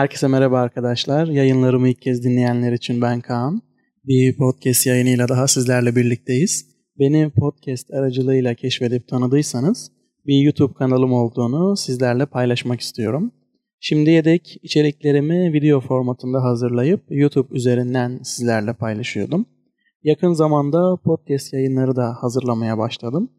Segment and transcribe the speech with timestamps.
[0.00, 1.26] Herkese merhaba arkadaşlar.
[1.26, 3.62] Yayınlarımı ilk kez dinleyenler için ben Kaan.
[4.04, 6.66] Bir podcast yayınıyla daha sizlerle birlikteyiz.
[6.98, 9.92] Beni podcast aracılığıyla keşfedip tanıdıysanız
[10.26, 13.32] bir YouTube kanalım olduğunu sizlerle paylaşmak istiyorum.
[13.80, 19.46] Şimdiye dek içeriklerimi video formatında hazırlayıp YouTube üzerinden sizlerle paylaşıyordum.
[20.02, 23.30] Yakın zamanda podcast yayınları da hazırlamaya başladım.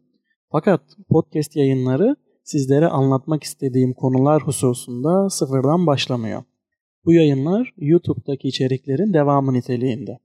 [0.52, 6.42] Fakat podcast yayınları sizlere anlatmak istediğim konular hususunda sıfırdan başlamıyor.
[7.04, 10.18] Bu yayınlar YouTube'daki içeriklerin devamı niteliğinde.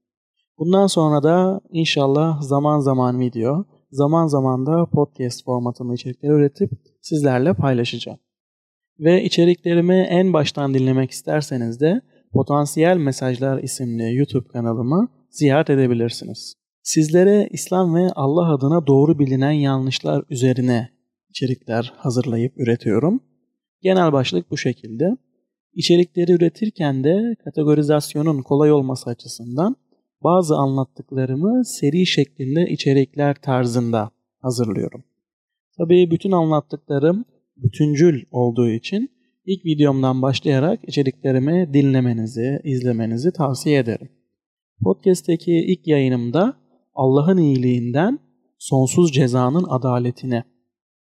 [0.57, 7.53] Bundan sonra da inşallah zaman zaman video, zaman zaman da podcast formatında içerikler üretip sizlerle
[7.53, 8.19] paylaşacağım.
[8.99, 12.01] Ve içeriklerimi en baştan dinlemek isterseniz de
[12.33, 16.53] Potansiyel Mesajlar isimli YouTube kanalımı ziyaret edebilirsiniz.
[16.83, 20.89] Sizlere İslam ve Allah adına doğru bilinen yanlışlar üzerine
[21.29, 23.23] içerikler hazırlayıp üretiyorum.
[23.81, 25.17] Genel başlık bu şekilde.
[25.77, 29.75] İçerikleri üretirken de kategorizasyonun kolay olması açısından
[30.23, 34.11] bazı anlattıklarımı seri şeklinde içerikler tarzında
[34.41, 35.03] hazırlıyorum.
[35.77, 37.25] Tabii bütün anlattıklarım
[37.57, 39.09] bütüncül olduğu için
[39.45, 44.09] ilk videomdan başlayarak içeriklerimi dinlemenizi, izlemenizi tavsiye ederim.
[44.83, 46.57] Podcast'teki ilk yayınımda
[46.95, 48.19] Allah'ın iyiliğinden
[48.57, 50.43] sonsuz cezanın adaletine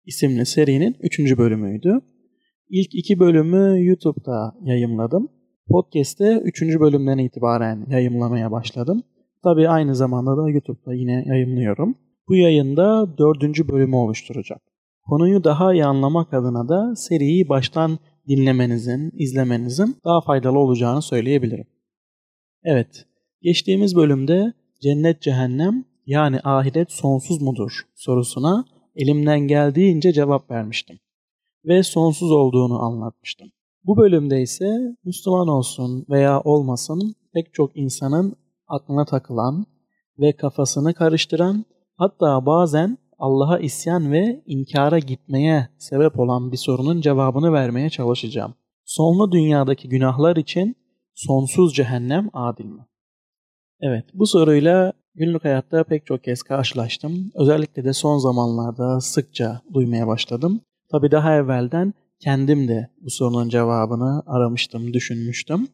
[0.06, 1.18] isimli serinin 3.
[1.18, 2.00] bölümüydü.
[2.74, 5.28] İlk iki bölümü YouTube'da yayımladım.
[5.68, 6.62] Podcast'te 3.
[6.62, 9.02] bölümden itibaren yayımlamaya başladım.
[9.44, 11.98] Tabii aynı zamanda da YouTube'da yine yayımlıyorum.
[12.28, 13.68] Bu yayında 4.
[13.68, 14.62] bölümü oluşturacak.
[15.08, 21.66] Konuyu daha iyi anlamak adına da seriyi baştan dinlemenizin, izlemenizin daha faydalı olacağını söyleyebilirim.
[22.64, 23.06] Evet,
[23.42, 28.64] geçtiğimiz bölümde cennet cehennem yani ahiret sonsuz mudur sorusuna
[28.96, 30.98] elimden geldiğince cevap vermiştim
[31.64, 33.48] ve sonsuz olduğunu anlatmıştım.
[33.84, 38.36] Bu bölümde ise Müslüman olsun veya olmasın pek çok insanın
[38.68, 39.66] aklına takılan
[40.18, 41.64] ve kafasını karıştıran
[41.96, 48.54] hatta bazen Allah'a isyan ve inkara gitmeye sebep olan bir sorunun cevabını vermeye çalışacağım.
[48.84, 50.76] Sonlu dünyadaki günahlar için
[51.14, 52.86] sonsuz cehennem adil mi?
[53.80, 57.30] Evet, bu soruyla günlük hayatta pek çok kez karşılaştım.
[57.34, 60.60] Özellikle de son zamanlarda sıkça duymaya başladım.
[60.92, 65.68] Tabi daha evvelden kendim de bu sorunun cevabını aramıştım, düşünmüştüm.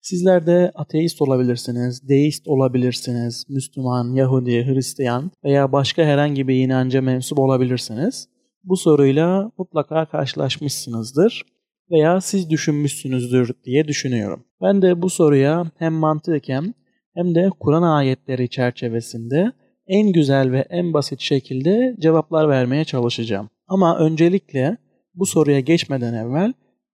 [0.00, 7.38] Sizler de ateist olabilirsiniz, deist olabilirsiniz, Müslüman, Yahudi, Hristiyan veya başka herhangi bir inanca mensup
[7.38, 8.28] olabilirsiniz.
[8.64, 11.42] Bu soruyla mutlaka karşılaşmışsınızdır
[11.90, 14.44] veya siz düşünmüşsünüzdür diye düşünüyorum.
[14.62, 16.74] Ben de bu soruya hem mantıken
[17.14, 19.52] hem de Kur'an ayetleri çerçevesinde
[19.86, 23.50] en güzel ve en basit şekilde cevaplar vermeye çalışacağım.
[23.70, 24.76] Ama öncelikle
[25.14, 26.52] bu soruya geçmeden evvel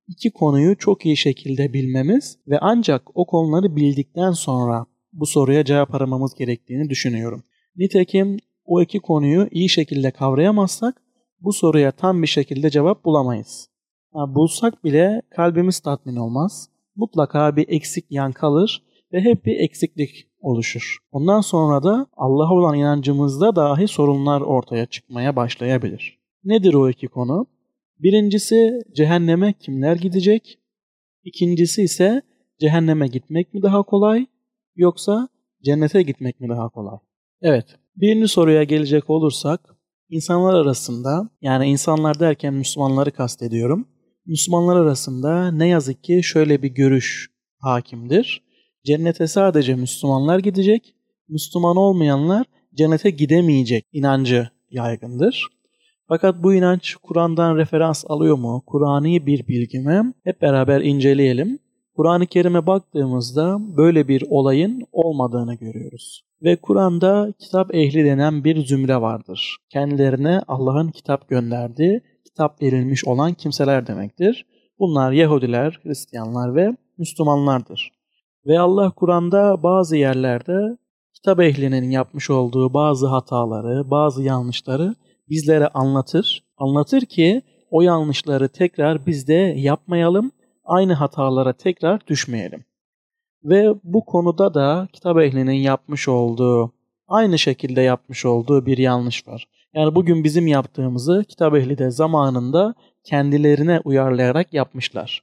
[0.08, 5.94] iki konuyu çok iyi şekilde bilmemiz ve ancak o konuları bildikten sonra bu soruya cevap
[5.94, 7.42] aramamız gerektiğini düşünüyorum.
[7.76, 11.02] Nitekim o iki konuyu iyi şekilde kavrayamazsak
[11.40, 13.68] bu soruya tam bir şekilde cevap bulamayız.
[14.12, 16.68] Ha, bulsak bile kalbimiz tatmin olmaz.
[16.96, 18.82] Mutlaka bir eksik yan kalır
[19.12, 20.98] ve hep bir eksiklik oluşur.
[21.10, 26.15] Ondan sonra da Allah'a olan inancımızda dahi sorunlar ortaya çıkmaya başlayabilir.
[26.46, 27.46] Nedir o iki konu?
[27.98, 30.58] Birincisi cehenneme kimler gidecek?
[31.24, 32.22] İkincisi ise
[32.60, 34.26] cehenneme gitmek mi daha kolay
[34.76, 35.28] yoksa
[35.64, 36.98] cennete gitmek mi daha kolay?
[37.42, 39.76] Evet, birinci soruya gelecek olursak
[40.08, 43.88] insanlar arasında yani insanlar derken Müslümanları kastediyorum.
[44.26, 48.42] Müslümanlar arasında ne yazık ki şöyle bir görüş hakimdir.
[48.84, 50.94] Cennete sadece Müslümanlar gidecek,
[51.28, 55.55] Müslüman olmayanlar cennete gidemeyecek inancı yaygındır.
[56.08, 58.62] Fakat bu inanç Kur'an'dan referans alıyor mu?
[58.66, 60.12] Kur'an'i bir bilgi mi?
[60.24, 61.58] Hep beraber inceleyelim.
[61.96, 66.24] Kur'an-ı Kerim'e baktığımızda böyle bir olayın olmadığını görüyoruz.
[66.42, 69.56] Ve Kur'an'da kitap ehli denen bir zümre vardır.
[69.70, 74.46] Kendilerine Allah'ın kitap gönderdiği, kitap verilmiş olan kimseler demektir.
[74.78, 77.92] Bunlar Yahudiler, Hristiyanlar ve Müslümanlardır.
[78.46, 80.78] Ve Allah Kur'an'da bazı yerlerde
[81.14, 84.94] kitap ehlinin yapmış olduğu bazı hataları, bazı yanlışları
[85.28, 86.44] bizlere anlatır.
[86.56, 90.32] Anlatır ki o yanlışları tekrar biz de yapmayalım,
[90.64, 92.64] aynı hatalara tekrar düşmeyelim.
[93.44, 96.72] Ve bu konuda da kitap ehlinin yapmış olduğu,
[97.08, 99.48] aynı şekilde yapmış olduğu bir yanlış var.
[99.74, 102.74] Yani bugün bizim yaptığımızı kitap ehli de zamanında
[103.04, 105.22] kendilerine uyarlayarak yapmışlar.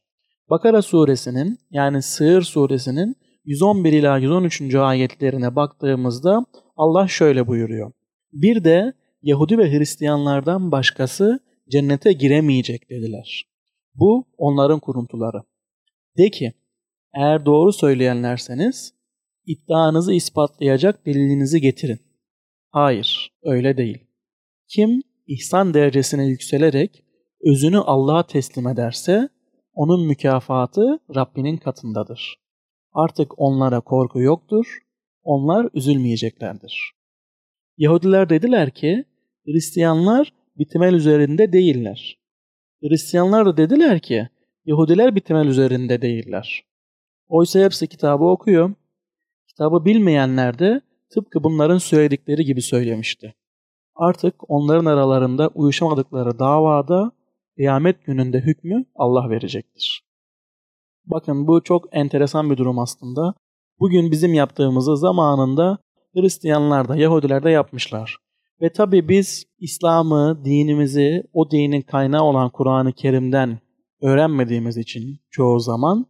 [0.49, 3.15] Bakara suresinin yani Sığır suresinin
[3.45, 4.75] 111 ila 113.
[4.75, 6.45] ayetlerine baktığımızda
[6.77, 7.91] Allah şöyle buyuruyor.
[8.33, 11.39] Bir de Yahudi ve Hristiyanlardan başkası
[11.71, 13.45] cennete giremeyecek dediler.
[13.95, 15.43] Bu onların kuruntuları.
[16.17, 16.53] De ki,
[17.13, 18.93] Eğer doğru söyleyenlerseniz
[19.45, 21.99] iddianızı ispatlayacak delilinizi getirin.
[22.69, 23.97] Hayır, öyle değil.
[24.67, 27.03] Kim ihsan derecesine yükselerek
[27.45, 29.29] özünü Allah'a teslim ederse
[29.73, 32.39] onun mükafatı Rabbinin katındadır.
[32.93, 34.79] Artık onlara korku yoktur,
[35.23, 36.91] onlar üzülmeyeceklerdir.
[37.77, 39.05] Yahudiler dediler ki,
[39.45, 42.17] Hristiyanlar bitimel üzerinde değiller.
[42.81, 44.29] Hristiyanlar da dediler ki,
[44.65, 46.63] Yahudiler bitimel üzerinde değiller.
[47.27, 48.73] Oysa hepsi kitabı okuyor.
[49.47, 53.33] Kitabı bilmeyenler de tıpkı bunların söyledikleri gibi söylemişti.
[53.95, 57.11] Artık onların aralarında uyuşamadıkları davada
[57.55, 60.03] kıyamet gününde hükmü Allah verecektir.
[61.05, 63.33] Bakın bu çok enteresan bir durum aslında.
[63.79, 65.77] Bugün bizim yaptığımızı zamanında
[66.15, 68.22] Hristiyanlar da Yahudiler de yapmışlar.
[68.63, 73.59] Ve tabi biz İslam'ı, dinimizi, o dinin kaynağı olan Kur'an-ı Kerim'den
[74.01, 76.05] öğrenmediğimiz için çoğu zaman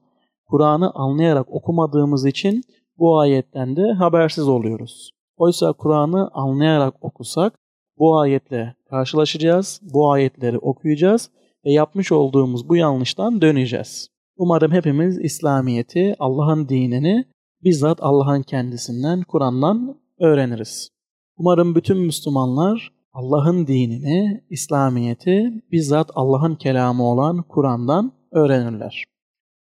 [0.46, 2.64] Kur'an'ı anlayarak okumadığımız için
[2.98, 5.12] bu ayetten de habersiz oluyoruz.
[5.38, 7.60] Oysa Kur'an'ı anlayarak okusak
[7.98, 11.30] bu ayetle karşılaşacağız, bu ayetleri okuyacağız
[11.66, 14.08] ve yapmış olduğumuz bu yanlıştan döneceğiz.
[14.38, 17.26] Umarım hepimiz İslamiyet'i, Allah'ın dinini
[17.64, 20.93] bizzat Allah'ın kendisinden, Kur'an'dan öğreniriz.
[21.38, 29.04] Umarım bütün Müslümanlar Allah'ın dinini, İslamiyet'i bizzat Allah'ın kelamı olan Kur'an'dan öğrenirler.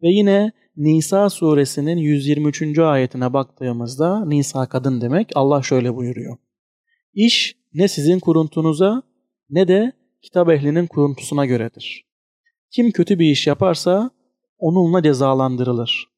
[0.03, 2.79] Ve yine Nisa suresinin 123.
[2.79, 6.37] ayetine baktığımızda Nisa kadın demek Allah şöyle buyuruyor.
[7.15, 9.03] İş ne sizin kuruntunuza
[9.51, 9.93] ne de
[10.23, 12.05] kitap ehlinin kuruntusuna göredir.
[12.71, 14.11] Kim kötü bir iş yaparsa
[14.59, 16.09] onunla cezalandırılır.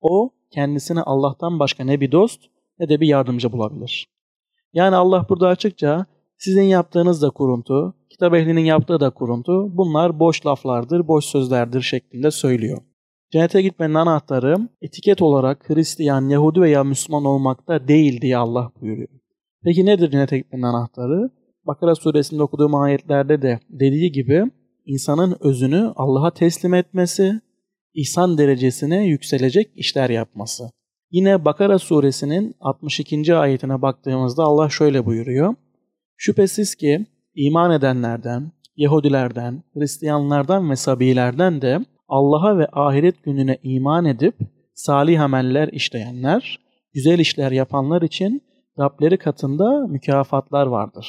[0.00, 2.40] O kendisine Allah'tan başka ne bir dost
[2.78, 4.17] ne de bir yardımcı bulabilir.
[4.78, 10.46] Yani Allah burada açıkça sizin yaptığınız da kuruntu, kitap ehlinin yaptığı da kuruntu, bunlar boş
[10.46, 12.78] laflardır, boş sözlerdir şeklinde söylüyor.
[13.32, 19.08] Cennete gitmenin anahtarı etiket olarak Hristiyan, Yahudi veya Müslüman olmakta değil diye Allah buyuruyor.
[19.64, 21.30] Peki nedir cennete gitmenin anahtarı?
[21.66, 24.44] Bakara suresinde okuduğum ayetlerde de dediği gibi
[24.86, 27.40] insanın özünü Allah'a teslim etmesi,
[27.94, 30.64] ihsan derecesine yükselecek işler yapması.
[31.10, 33.34] Yine Bakara suresinin 62.
[33.34, 35.54] ayetine baktığımızda Allah şöyle buyuruyor.
[36.16, 44.34] Şüphesiz ki iman edenlerden, Yahudilerden, Hristiyanlardan ve Sabilerden de Allah'a ve ahiret gününe iman edip
[44.74, 46.58] salih ameller işleyenler,
[46.94, 48.42] güzel işler yapanlar için
[48.78, 51.06] Rableri katında mükafatlar vardır.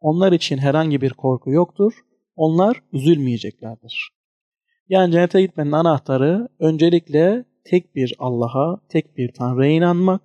[0.00, 1.92] Onlar için herhangi bir korku yoktur,
[2.36, 4.10] onlar üzülmeyeceklerdir.
[4.88, 10.20] Yani cennete gitmenin anahtarı öncelikle tek bir Allah'a, tek bir Tanrı'ya inanmak,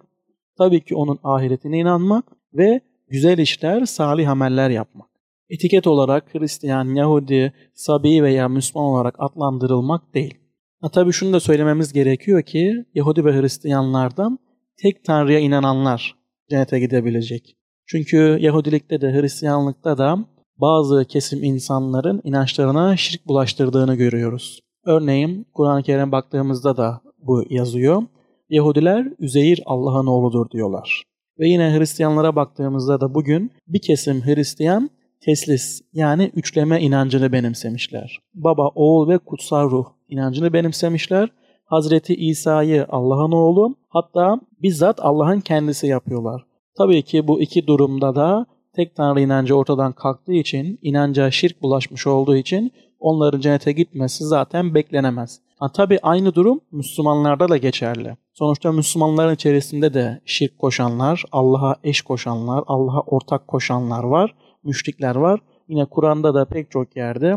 [0.57, 5.09] tabii ki onun ahiretine inanmak ve güzel işler, salih ameller yapmak.
[5.49, 10.33] Etiket olarak Hristiyan, Yahudi, Sabi veya Müslüman olarak adlandırılmak değil.
[10.81, 14.39] Ha, tabii şunu da söylememiz gerekiyor ki Yahudi ve Hristiyanlardan
[14.81, 16.15] tek Tanrı'ya inananlar
[16.49, 17.55] cennete gidebilecek.
[17.85, 20.25] Çünkü Yahudilikte de Hristiyanlıkta da
[20.57, 24.59] bazı kesim insanların inançlarına şirk bulaştırdığını görüyoruz.
[24.85, 28.03] Örneğin Kur'an-ı Kerim'e baktığımızda da bu yazıyor.
[28.49, 31.03] Yahudiler Üzeyir Allah'ın oğludur diyorlar.
[31.39, 34.89] Ve yine Hristiyanlara baktığımızda da bugün bir kesim Hristiyan
[35.21, 38.19] teslis yani üçleme inancını benimsemişler.
[38.33, 41.29] Baba, oğul ve kutsal ruh inancını benimsemişler.
[41.65, 46.45] Hazreti İsa'yı Allah'ın oğlu hatta bizzat Allah'ın kendisi yapıyorlar.
[46.77, 48.45] Tabii ki bu iki durumda da
[48.75, 54.75] tek tanrı inancı ortadan kalktığı için, inanca şirk bulaşmış olduğu için onların cennete gitmesi zaten
[54.75, 55.39] beklenemez.
[55.59, 58.17] Ha, tabii aynı durum Müslümanlarda da geçerli.
[58.33, 65.39] Sonuçta Müslümanların içerisinde de şirk koşanlar, Allah'a eş koşanlar, Allah'a ortak koşanlar var, müşrikler var.
[65.67, 67.35] Yine Kur'an'da da pek çok yerde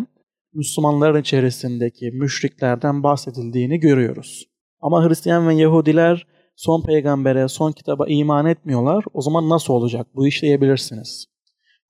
[0.54, 4.44] Müslümanların içerisindeki müşriklerden bahsedildiğini görüyoruz.
[4.80, 6.26] Ama Hristiyan ve Yahudiler
[6.56, 9.04] son peygambere, son kitaba iman etmiyorlar.
[9.14, 10.06] O zaman nasıl olacak?
[10.14, 11.31] Bu işleyebilirsiniz.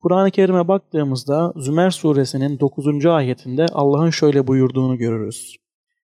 [0.03, 3.07] Kur'an-ı Kerim'e baktığımızda Zümer suresinin 9.
[3.07, 5.57] ayetinde Allah'ın şöyle buyurduğunu görürüz.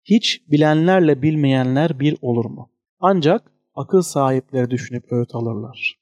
[0.05, 2.71] Hiç bilenlerle bilmeyenler bir olur mu?
[3.01, 5.99] Ancak akıl sahipleri düşünüp öğüt alırlar.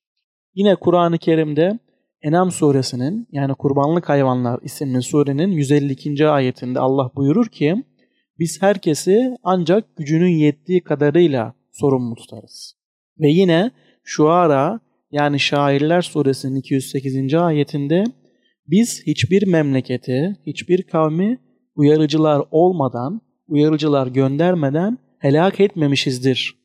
[0.54, 1.78] Yine Kur'an-ı Kerim'de
[2.22, 6.28] Enam suresinin yani kurbanlık hayvanlar isimli surenin 152.
[6.28, 7.84] ayetinde Allah buyurur ki
[8.38, 12.76] biz herkesi ancak gücünün yettiği kadarıyla sorumlu tutarız.
[13.20, 13.70] Ve yine
[14.04, 14.80] Şuara
[15.12, 17.34] yani Şairler suresinin 208.
[17.34, 18.04] ayetinde
[18.66, 21.38] biz hiçbir memleketi, hiçbir kavmi
[21.74, 26.56] uyarıcılar olmadan, uyarıcılar göndermeden helak etmemişizdir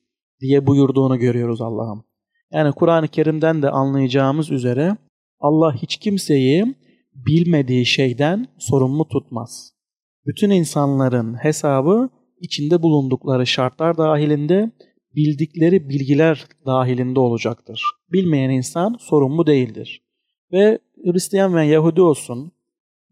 [0.41, 2.03] diye buyurduğunu görüyoruz Allah'ım.
[2.53, 4.97] Yani Kur'an-ı Kerim'den de anlayacağımız üzere
[5.39, 6.75] Allah hiç kimseyi
[7.13, 9.73] bilmediği şeyden sorumlu tutmaz.
[10.25, 12.09] Bütün insanların hesabı
[12.41, 14.71] içinde bulundukları şartlar dahilinde
[15.15, 17.83] bildikleri bilgiler dahilinde olacaktır.
[18.11, 20.01] Bilmeyen insan sorumlu değildir.
[20.51, 22.51] Ve Hristiyan ve Yahudi olsun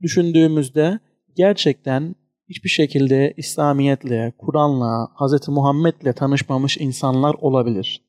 [0.01, 0.99] düşündüğümüzde
[1.35, 2.15] gerçekten
[2.49, 5.47] hiçbir şekilde İslamiyetle, Kur'an'la, Hz.
[5.47, 8.01] Muhammed'le tanışmamış insanlar olabilir.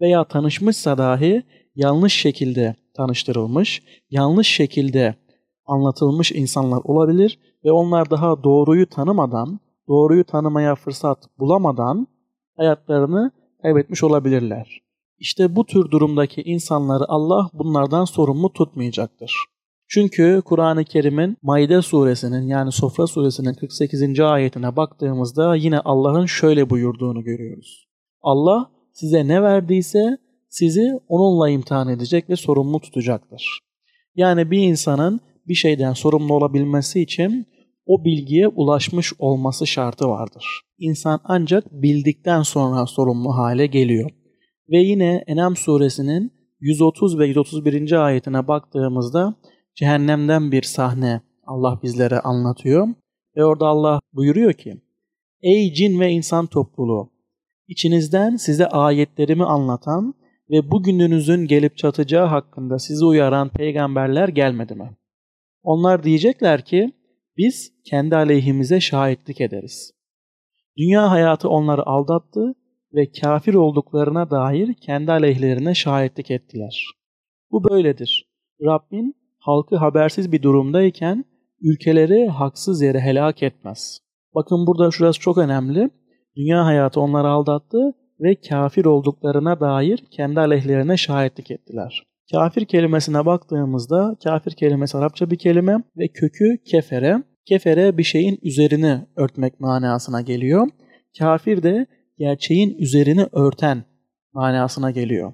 [0.00, 1.42] Veya tanışmışsa dahi
[1.74, 5.14] yanlış şekilde tanıştırılmış, yanlış şekilde
[5.66, 12.06] anlatılmış insanlar olabilir ve onlar daha doğruyu tanımadan, doğruyu tanımaya fırsat bulamadan
[12.58, 13.30] hayatlarını
[13.62, 14.80] kaybetmiş olabilirler.
[15.18, 19.32] İşte bu tür durumdaki insanları Allah bunlardan sorumlu tutmayacaktır.
[19.88, 24.20] Çünkü Kur'an-ı Kerim'in Maide suresinin yani Sofra suresinin 48.
[24.20, 27.88] ayetine baktığımızda yine Allah'ın şöyle buyurduğunu görüyoruz.
[28.22, 33.60] Allah size ne verdiyse sizi onunla imtihan edecek ve sorumlu tutacaktır.
[34.14, 37.46] Yani bir insanın bir şeyden sorumlu olabilmesi için
[37.88, 40.60] o bilgiye ulaşmış olması şartı vardır.
[40.78, 44.10] İnsan ancak bildikten sonra sorumlu hale geliyor.
[44.70, 47.92] Ve yine Enam suresinin 130 ve 131.
[47.92, 49.34] ayetine baktığımızda
[49.74, 52.88] cehennemden bir sahne Allah bizlere anlatıyor.
[53.36, 54.82] Ve orada Allah buyuruyor ki,
[55.42, 57.10] Ey cin ve insan topluluğu!
[57.68, 60.14] İçinizden size ayetlerimi anlatan
[60.50, 64.96] ve bugününüzün gelip çatacağı hakkında sizi uyaran peygamberler gelmedi mi?
[65.62, 66.92] Onlar diyecekler ki,
[67.38, 69.92] biz kendi aleyhimize şahitlik ederiz.
[70.78, 72.54] Dünya hayatı onları aldattı
[72.94, 76.84] ve kafir olduklarına dair kendi aleyhlerine şahitlik ettiler.
[77.50, 78.28] Bu böyledir.
[78.62, 81.24] Rabbin halkı habersiz bir durumdayken
[81.60, 84.00] ülkeleri haksız yere helak etmez.
[84.34, 85.90] Bakın burada şurası çok önemli.
[86.36, 92.07] Dünya hayatı onları aldattı ve kafir olduklarına dair kendi aleyhlerine şahitlik ettiler.
[92.32, 97.22] Kafir kelimesine baktığımızda kafir kelimesi Arapça bir kelime ve kökü kefere.
[97.44, 100.68] Kefere bir şeyin üzerini örtmek manasına geliyor.
[101.18, 101.86] Kafir de
[102.18, 103.84] gerçeğin üzerini örten
[104.32, 105.32] manasına geliyor.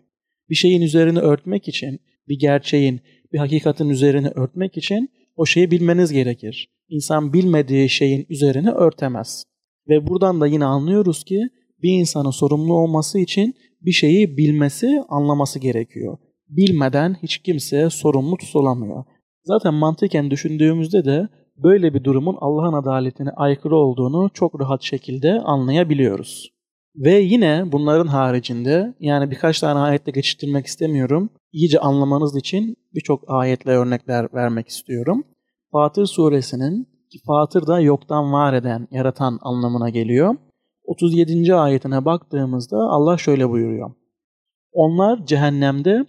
[0.50, 3.00] Bir şeyin üzerini örtmek için, bir gerçeğin,
[3.32, 6.68] bir hakikatin üzerini örtmek için o şeyi bilmeniz gerekir.
[6.88, 9.44] İnsan bilmediği şeyin üzerini örtemez.
[9.88, 11.48] Ve buradan da yine anlıyoruz ki
[11.82, 16.18] bir insanın sorumlu olması için bir şeyi bilmesi, anlaması gerekiyor.
[16.48, 19.04] Bilmeden hiç kimse sorumlu tutulamıyor.
[19.44, 26.54] Zaten mantıken düşündüğümüzde de böyle bir durumun Allah'ın adaletine aykırı olduğunu çok rahat şekilde anlayabiliyoruz.
[26.96, 31.30] Ve yine bunların haricinde yani birkaç tane ayetle geçiştirmek istemiyorum.
[31.52, 35.24] İyice anlamanız için birçok ayetle örnekler vermek istiyorum.
[35.72, 40.36] Fatır suresinin ki Fatır da yoktan var eden, yaratan anlamına geliyor.
[40.84, 41.54] 37.
[41.54, 43.90] ayetine baktığımızda Allah şöyle buyuruyor.
[44.72, 46.06] Onlar cehennemde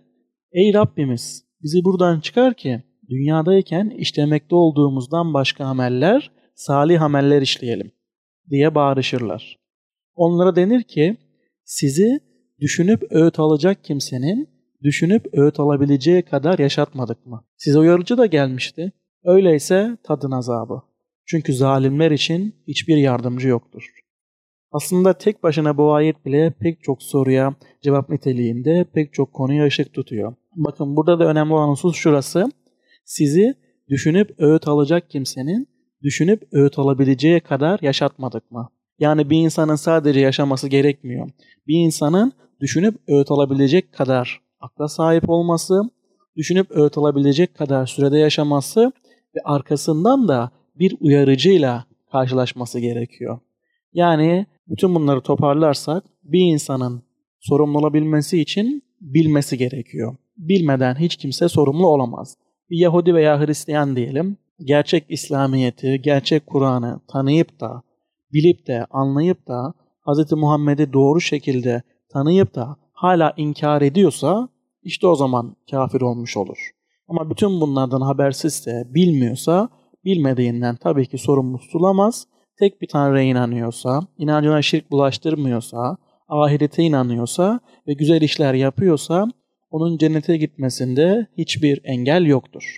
[0.56, 7.92] Ey Rabbimiz bizi buradan çıkar ki dünyadayken işlemekte olduğumuzdan başka ameller, salih ameller işleyelim
[8.50, 9.60] diye bağırışırlar.
[10.16, 11.18] Onlara denir ki
[11.64, 12.20] sizi
[12.60, 14.50] düşünüp öğüt alacak kimsenin
[14.84, 17.46] düşünüp öğüt alabileceği kadar yaşatmadık mı?
[17.58, 18.92] Size uyarıcı da gelmişti.
[19.24, 20.82] Öyleyse tadın azabı.
[21.26, 23.92] Çünkü zalimler için hiçbir yardımcı yoktur.
[24.72, 29.94] Aslında tek başına bu ayet bile pek çok soruya cevap niteliğinde pek çok konuya ışık
[29.94, 30.36] tutuyor.
[30.56, 32.52] Bakın burada da önemli olan husus şurası.
[33.06, 33.54] Sizi
[33.90, 35.68] düşünüp öğüt alacak kimsenin
[36.04, 38.70] düşünüp öğüt alabileceği kadar yaşatmadık mı?
[39.00, 41.30] Yani bir insanın sadece yaşaması gerekmiyor.
[41.68, 45.82] Bir insanın düşünüp öğüt alabilecek kadar akla sahip olması,
[46.38, 48.92] düşünüp öğüt alabilecek kadar sürede yaşaması
[49.36, 53.40] ve arkasından da bir uyarıcıyla karşılaşması gerekiyor.
[53.96, 57.04] Yani bütün bunları toparlarsak bir insanın
[57.40, 60.16] sorumlu olabilmesi için bilmesi gerekiyor.
[60.38, 62.38] Bilmeden hiç kimse sorumlu olamaz.
[62.70, 67.82] Bir Yahudi veya Hristiyan diyelim, gerçek İslamiyet'i, gerçek Kur'an'ı tanıyıp da,
[68.34, 69.74] bilip de, anlayıp da
[70.08, 70.32] Hz.
[70.32, 71.82] Muhammed'i doğru şekilde
[72.14, 74.50] tanıyıp da hala inkar ediyorsa
[74.84, 76.72] işte o zaman kafir olmuş olur.
[77.08, 79.70] Ama bütün bunlardan habersizse, bilmiyorsa,
[80.06, 82.28] bilmediğinden tabii ki sorumlu tutulamaz.
[82.60, 85.98] Tek bir Tanrı'ya inanıyorsa, inancına şirk bulaştırmıyorsa,
[86.28, 89.28] ahirete inanıyorsa ve güzel işler yapıyorsa
[89.70, 92.78] onun cennete gitmesinde hiçbir engel yoktur.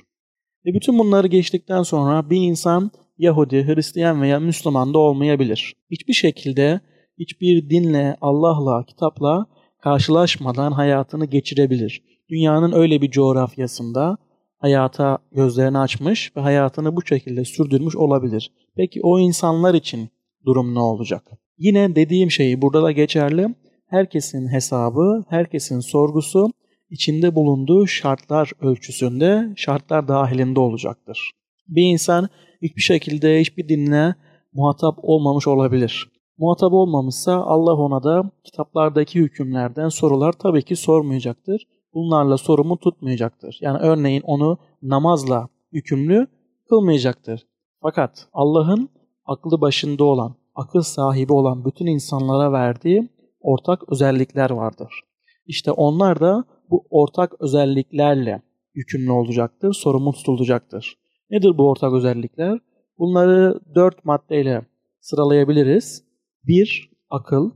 [0.66, 5.76] Ve bütün bunları geçtikten sonra bir insan Yahudi, Hristiyan veya Müslüman da olmayabilir.
[5.92, 6.80] Hiçbir şekilde
[7.20, 9.46] hiçbir dinle, Allah'la, kitapla
[9.84, 12.04] karşılaşmadan hayatını geçirebilir.
[12.30, 14.18] Dünyanın öyle bir coğrafyasında
[14.58, 18.52] hayata gözlerini açmış ve hayatını bu şekilde sürdürmüş olabilir.
[18.76, 20.10] Peki o insanlar için
[20.46, 21.24] durum ne olacak?
[21.58, 23.56] Yine dediğim şeyi burada da geçerli.
[23.88, 26.52] Herkesin hesabı, herkesin sorgusu
[26.90, 31.32] içinde bulunduğu şartlar ölçüsünde, şartlar dahilinde olacaktır.
[31.68, 32.30] Bir insan
[32.62, 34.16] hiçbir şekilde hiçbir dinle
[34.54, 36.12] muhatap olmamış olabilir.
[36.38, 41.68] Muhatap olmamışsa Allah ona da kitaplardaki hükümlerden sorular tabii ki sormayacaktır.
[41.98, 43.58] Bunlarla sorumu tutmayacaktır.
[43.62, 46.28] Yani örneğin onu namazla yükümlü
[46.70, 47.48] kılmayacaktır.
[47.82, 48.90] Fakat Allah'ın
[49.26, 55.02] aklı başında olan, akıl sahibi olan bütün insanlara verdiği ortak özellikler vardır.
[55.46, 58.42] İşte onlar da bu ortak özelliklerle
[58.74, 60.98] yükümlü olacaktır, sorumlu tutulacaktır.
[61.30, 62.60] Nedir bu ortak özellikler?
[62.98, 64.66] Bunları dört maddeyle
[65.00, 66.04] sıralayabiliriz.
[66.44, 66.92] 1.
[67.10, 67.52] Akıl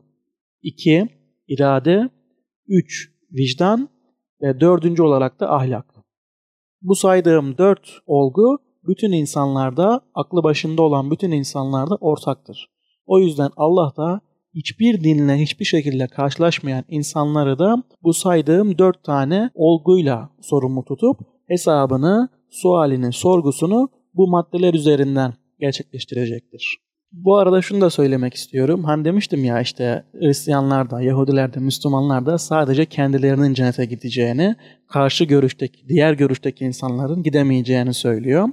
[0.62, 1.07] 2.
[1.48, 2.10] irade
[2.67, 3.12] 3.
[3.31, 3.89] Vicdan
[4.41, 5.86] ve dördüncü olarak da ahlak.
[6.81, 8.57] Bu saydığım dört olgu
[8.88, 12.69] bütün insanlarda, aklı başında olan bütün insanlarda ortaktır.
[13.05, 14.21] O yüzden Allah da
[14.55, 22.29] hiçbir dinle hiçbir şekilde karşılaşmayan insanları da bu saydığım dört tane olguyla sorumlu tutup hesabını,
[22.50, 26.90] sualini, sorgusunu bu maddeler üzerinden gerçekleştirecektir.
[27.11, 28.83] Bu arada şunu da söylemek istiyorum.
[28.83, 34.55] Hani demiştim ya işte Hristiyanlar da, Yahudiler de, Müslümanlar da sadece kendilerinin cennete gideceğini,
[34.89, 38.49] karşı görüşteki, diğer görüşteki insanların gidemeyeceğini söylüyor.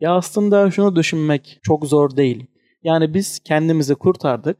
[0.00, 2.46] Ya aslında şunu düşünmek çok zor değil.
[2.82, 4.56] Yani biz kendimizi kurtardık,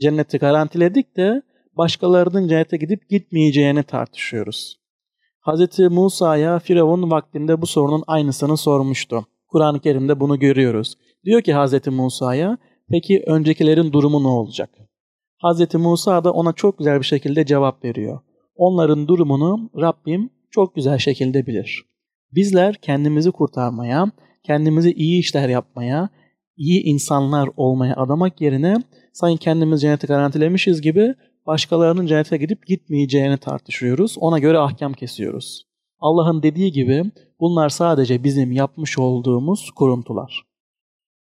[0.00, 1.42] cenneti garantiledik de
[1.76, 4.78] başkalarının cennete gidip gitmeyeceğini tartışıyoruz.
[5.46, 5.78] Hz.
[5.78, 9.26] Musa'ya Firavun vaktinde bu sorunun aynısını sormuştu.
[9.48, 10.94] Kur'an-ı Kerim'de bunu görüyoruz.
[11.24, 11.86] Diyor ki Hz.
[11.86, 12.58] Musa'ya,
[12.90, 14.70] peki öncekilerin durumu ne olacak?
[15.44, 15.74] Hz.
[15.74, 18.20] Musa da ona çok güzel bir şekilde cevap veriyor.
[18.56, 21.84] Onların durumunu Rabbim çok güzel şekilde bilir.
[22.32, 26.08] Bizler kendimizi kurtarmaya, kendimizi iyi işler yapmaya,
[26.56, 28.76] iyi insanlar olmaya adamak yerine
[29.12, 31.14] sanki kendimiz cenneti garantilemişiz gibi
[31.46, 34.18] başkalarının cennete gidip gitmeyeceğini tartışıyoruz.
[34.18, 35.66] Ona göre ahkam kesiyoruz.
[35.98, 37.04] Allah'ın dediği gibi
[37.40, 40.42] bunlar sadece bizim yapmış olduğumuz kuruntular.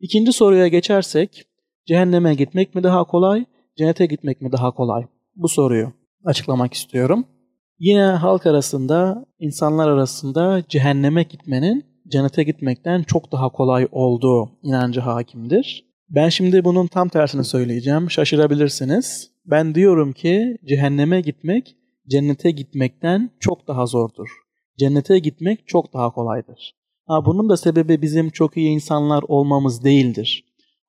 [0.01, 1.45] İkinci soruya geçersek,
[1.87, 3.45] cehenneme gitmek mi daha kolay,
[3.77, 5.07] cennete gitmek mi daha kolay?
[5.37, 5.93] Bu soruyu
[6.25, 7.27] açıklamak istiyorum.
[7.79, 15.85] Yine halk arasında, insanlar arasında cehenneme gitmenin cennete gitmekten çok daha kolay olduğu inancı hakimdir.
[16.09, 18.11] Ben şimdi bunun tam tersini söyleyeceğim.
[18.11, 19.31] Şaşırabilirsiniz.
[19.47, 21.77] Ben diyorum ki cehenneme gitmek
[22.09, 24.29] cennete gitmekten çok daha zordur.
[24.79, 26.75] Cennete gitmek çok daha kolaydır.
[27.07, 30.45] Ha, bunun da sebebi bizim çok iyi insanlar olmamız değildir.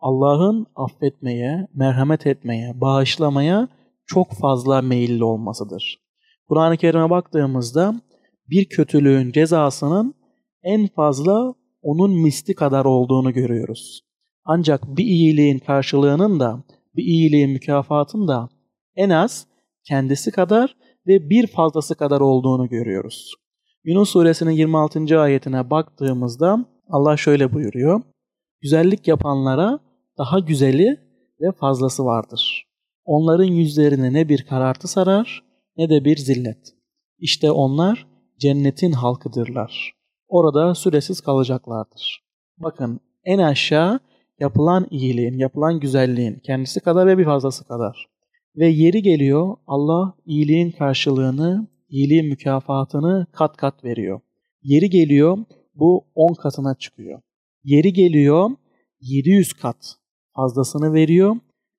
[0.05, 3.67] Allah'ın affetmeye, merhamet etmeye, bağışlamaya
[4.05, 5.99] çok fazla meyilli olmasıdır.
[6.47, 7.95] Kur'an-ı Kerim'e baktığımızda
[8.49, 10.13] bir kötülüğün cezasının
[10.63, 14.01] en fazla onun misli kadar olduğunu görüyoruz.
[14.43, 16.63] Ancak bir iyiliğin karşılığının da,
[16.95, 18.49] bir iyiliğin mükafatının da
[18.95, 19.47] en az
[19.87, 20.75] kendisi kadar
[21.07, 23.33] ve bir fazlası kadar olduğunu görüyoruz.
[23.83, 25.19] Yunus suresinin 26.
[25.19, 28.01] ayetine baktığımızda Allah şöyle buyuruyor.
[28.61, 29.84] Güzellik yapanlara
[30.17, 30.99] daha güzeli
[31.41, 32.67] ve fazlası vardır.
[33.05, 35.43] Onların yüzlerine ne bir karartı sarar
[35.77, 36.73] ne de bir zillet.
[37.19, 38.07] İşte onlar
[38.39, 39.93] cennetin halkıdırlar.
[40.27, 42.23] Orada süresiz kalacaklardır.
[42.57, 43.99] Bakın en aşağı
[44.39, 48.07] yapılan iyiliğin, yapılan güzelliğin kendisi kadar ve bir fazlası kadar.
[48.55, 54.21] Ve yeri geliyor Allah iyiliğin karşılığını, iyiliğin mükafatını kat kat veriyor.
[54.63, 55.37] Yeri geliyor
[55.75, 57.21] bu 10 katına çıkıyor.
[57.63, 58.49] Yeri geliyor
[59.01, 59.95] 700 kat
[60.35, 61.35] fazlasını veriyor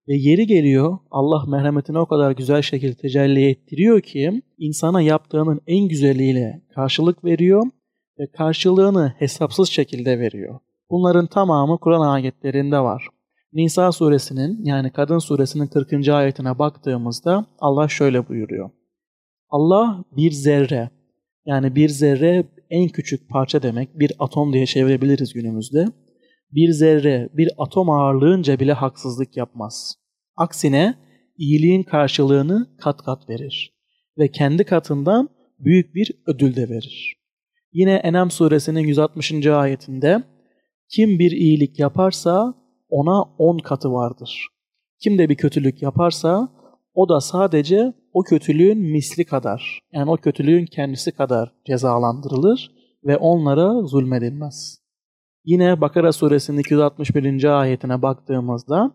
[0.08, 5.88] ve yeri geliyor Allah merhametine o kadar güzel şekilde tecelli ettiriyor ki insana yaptığının en
[5.88, 7.62] güzeliyle karşılık veriyor
[8.18, 10.60] ve karşılığını hesapsız şekilde veriyor.
[10.90, 13.08] Bunların tamamı Kur'an ayetlerinde var.
[13.52, 16.08] Nisa suresinin yani Kadın suresinin 40.
[16.08, 18.70] ayetine baktığımızda Allah şöyle buyuruyor.
[19.50, 20.90] Allah bir zerre
[21.46, 25.86] yani bir zerre en küçük parça demek bir atom diye çevirebiliriz günümüzde.
[26.52, 29.94] Bir zerre bir atom ağırlığınca bile haksızlık yapmaz.
[30.36, 30.94] Aksine
[31.38, 33.74] iyiliğin karşılığını kat kat verir
[34.18, 35.28] ve kendi katından
[35.58, 37.16] büyük bir ödül de verir.
[37.72, 39.46] Yine Enam suresinin 160.
[39.46, 40.22] ayetinde
[40.88, 42.54] kim bir iyilik yaparsa
[42.88, 44.46] ona on katı vardır.
[45.02, 46.48] Kim de bir kötülük yaparsa
[46.94, 52.70] o da sadece o kötülüğün misli kadar yani o kötülüğün kendisi kadar cezalandırılır
[53.04, 54.85] ve onlara zulmedilmez.
[55.46, 57.44] Yine Bakara suresinin 261.
[57.60, 58.90] ayetine baktığımızda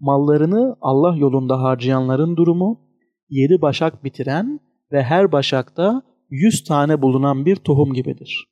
[0.00, 2.80] mallarını Allah yolunda harcayanların durumu
[3.28, 4.60] yedi başak bitiren
[4.92, 8.46] ve her başakta yüz tane bulunan bir tohum gibidir.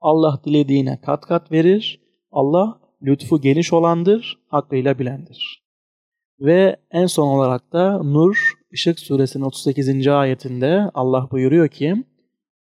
[0.00, 2.00] Allah dilediğine kat kat verir,
[2.32, 5.64] Allah lütfu geniş olandır, hakkıyla bilendir.
[6.40, 10.08] Ve en son olarak da Nur, Işık suresinin 38.
[10.08, 12.04] ayetinde Allah buyuruyor ki,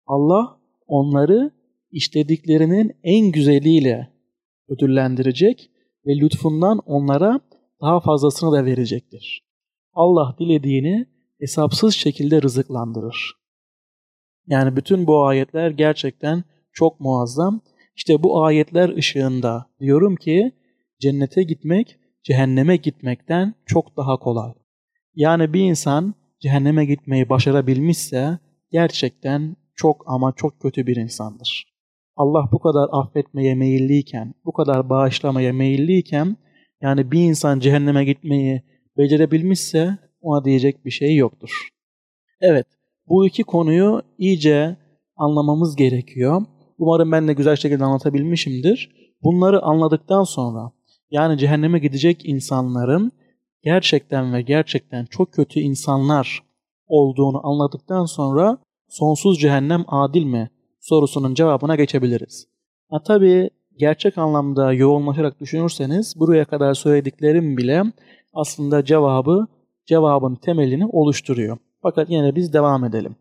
[0.08, 1.59] Allah onları
[1.92, 4.10] işlediklerinin en güzeliyle
[4.70, 5.72] ödüllendirecek
[6.06, 7.40] ve lütfundan onlara
[7.82, 9.44] daha fazlasını da verecektir.
[9.94, 11.06] Allah dilediğini
[11.40, 13.34] hesapsız şekilde rızıklandırır.
[14.48, 17.62] Yani bütün bu ayetler gerçekten çok muazzam.
[17.96, 20.52] İşte bu ayetler ışığında diyorum ki
[21.00, 24.54] cennete gitmek cehenneme gitmekten çok daha kolay.
[25.16, 28.40] Yani bir insan cehenneme gitmeyi başarabilmişse
[28.72, 31.69] gerçekten çok ama çok kötü bir insandır.
[32.20, 36.38] Allah bu kadar affetmeye meyilliyken, bu kadar bağışlamaya meyilliyken
[36.82, 38.62] yani bir insan cehenneme gitmeyi
[38.98, 41.70] becerebilmişse ona diyecek bir şey yoktur.
[42.42, 42.68] Evet,
[43.08, 44.78] bu iki konuyu iyice
[45.18, 46.42] anlamamız gerekiyor.
[46.78, 48.92] Umarım ben de güzel şekilde anlatabilmişimdir.
[49.24, 50.72] Bunları anladıktan sonra
[51.12, 53.12] yani cehenneme gidecek insanların
[53.64, 56.44] gerçekten ve gerçekten çok kötü insanlar
[56.88, 58.58] olduğunu anladıktan sonra
[58.90, 60.50] sonsuz cehennem adil mi
[60.90, 62.48] sorusunun cevabına geçebiliriz.
[62.90, 67.84] Ha, tabii gerçek anlamda yoğunlaşarak düşünürseniz buraya kadar söylediklerim bile
[68.34, 69.48] aslında cevabı,
[69.86, 71.58] cevabın temelini oluşturuyor.
[71.82, 73.16] Fakat yine biz devam edelim.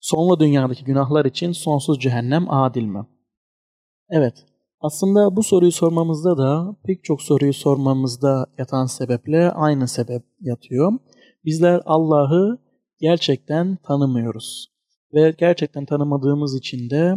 [0.00, 3.06] Sonlu dünyadaki günahlar için sonsuz cehennem adil mi?
[4.10, 4.34] Evet,
[4.80, 10.92] aslında bu soruyu sormamızda da pek çok soruyu sormamızda yatan sebeple aynı sebep yatıyor.
[11.44, 12.58] Bizler Allah'ı
[13.00, 14.71] gerçekten tanımıyoruz.
[15.14, 17.16] Ve gerçekten tanımadığımız için de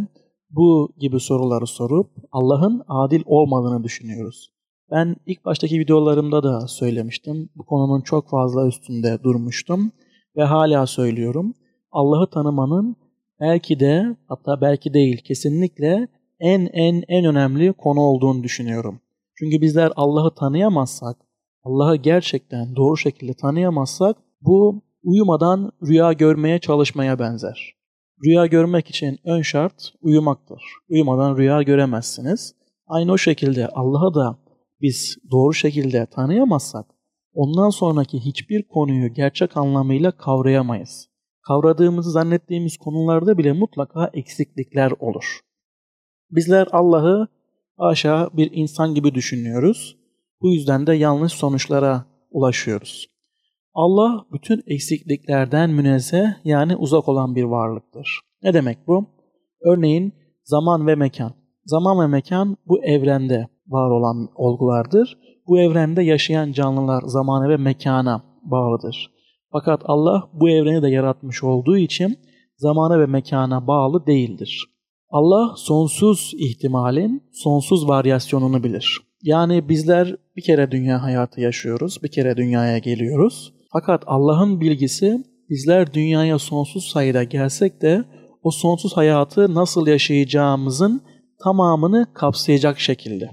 [0.49, 4.51] bu gibi soruları sorup Allah'ın adil olmadığını düşünüyoruz.
[4.91, 7.49] Ben ilk baştaki videolarımda da söylemiştim.
[7.55, 9.91] Bu konunun çok fazla üstünde durmuştum
[10.37, 11.53] ve hala söylüyorum.
[11.91, 12.95] Allah'ı tanımanın
[13.39, 16.07] belki de hatta belki değil kesinlikle
[16.39, 19.01] en en en önemli konu olduğunu düşünüyorum.
[19.35, 21.17] Çünkü bizler Allah'ı tanıyamazsak,
[21.63, 27.75] Allah'ı gerçekten doğru şekilde tanıyamazsak bu uyumadan rüya görmeye çalışmaya benzer.
[28.23, 30.63] Rüya görmek için ön şart uyumaktır.
[30.89, 32.55] Uyumadan rüya göremezsiniz.
[32.87, 34.39] Aynı o şekilde Allah'ı da
[34.81, 36.85] biz doğru şekilde tanıyamazsak
[37.33, 41.09] ondan sonraki hiçbir konuyu gerçek anlamıyla kavrayamayız.
[41.47, 45.39] Kavradığımızı zannettiğimiz konularda bile mutlaka eksiklikler olur.
[46.31, 47.27] Bizler Allah'ı
[47.77, 49.97] aşağı bir insan gibi düşünüyoruz.
[50.41, 53.14] Bu yüzden de yanlış sonuçlara ulaşıyoruz.
[53.75, 58.19] Allah bütün eksikliklerden münezzeh yani uzak olan bir varlıktır.
[58.43, 59.05] Ne demek bu?
[59.65, 61.33] Örneğin zaman ve mekan.
[61.65, 65.17] Zaman ve mekan bu evrende var olan olgulardır.
[65.47, 69.11] Bu evrende yaşayan canlılar zamana ve mekana bağlıdır.
[69.51, 72.17] Fakat Allah bu evreni de yaratmış olduğu için
[72.57, 74.65] zamana ve mekana bağlı değildir.
[75.09, 78.97] Allah sonsuz ihtimalin sonsuz varyasyonunu bilir.
[79.21, 83.54] Yani bizler bir kere dünya hayatı yaşıyoruz, bir kere dünyaya geliyoruz.
[83.79, 88.03] Fakat Allah'ın bilgisi bizler dünyaya sonsuz sayıda gelsek de
[88.43, 91.01] o sonsuz hayatı nasıl yaşayacağımızın
[91.43, 93.29] tamamını kapsayacak şekilde.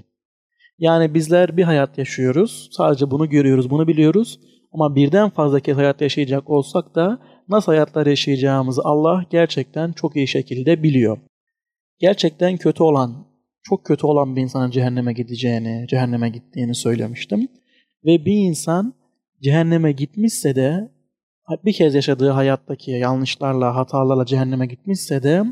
[0.79, 4.39] Yani bizler bir hayat yaşıyoruz, sadece bunu görüyoruz, bunu biliyoruz
[4.71, 10.27] ama birden fazla kez hayat yaşayacak olsak da nasıl hayatlar yaşayacağımızı Allah gerçekten çok iyi
[10.27, 11.17] şekilde biliyor
[11.99, 13.27] gerçekten kötü olan,
[13.63, 17.47] çok kötü olan bir insanın cehenneme gideceğini, cehenneme gittiğini söylemiştim.
[18.05, 18.93] Ve bir insan
[19.43, 20.91] cehenneme gitmişse de
[21.65, 25.43] bir kez yaşadığı hayattaki yanlışlarla, hatalarla cehenneme gitmişse de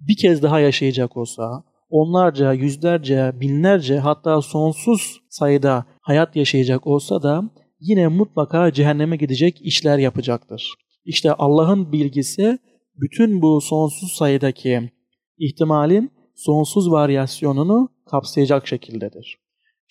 [0.00, 7.50] bir kez daha yaşayacak olsa, onlarca, yüzlerce, binlerce hatta sonsuz sayıda hayat yaşayacak olsa da
[7.80, 10.74] yine mutlaka cehenneme gidecek işler yapacaktır.
[11.04, 12.58] İşte Allah'ın bilgisi
[12.96, 14.90] bütün bu sonsuz sayıdaki
[15.38, 19.43] ihtimalin sonsuz varyasyonunu kapsayacak şekildedir.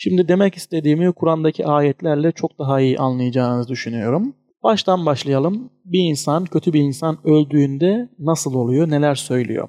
[0.03, 4.35] Şimdi demek istediğimi Kur'an'daki ayetlerle çok daha iyi anlayacağınızı düşünüyorum.
[4.63, 5.69] Baştan başlayalım.
[5.85, 9.67] Bir insan, kötü bir insan öldüğünde nasıl oluyor, neler söylüyor?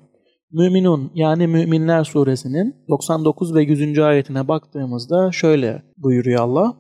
[0.52, 3.98] Müminun yani Müminler suresinin 99 ve 100.
[3.98, 6.76] ayetine baktığımızda şöyle buyuruyor Allah.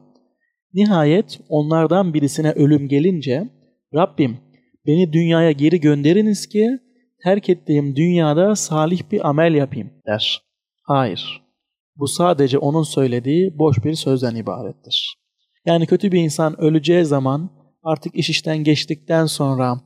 [0.72, 3.48] Nihayet onlardan birisine ölüm gelince
[3.94, 4.36] Rabbim
[4.86, 6.78] beni dünyaya geri gönderiniz ki
[7.24, 10.42] terk ettiğim dünyada salih bir amel yapayım der.
[10.82, 11.43] Hayır.
[11.96, 15.16] Bu sadece onun söylediği boş bir sözden ibarettir.
[15.66, 17.50] Yani kötü bir insan öleceği zaman
[17.82, 19.80] artık iş işten geçtikten sonra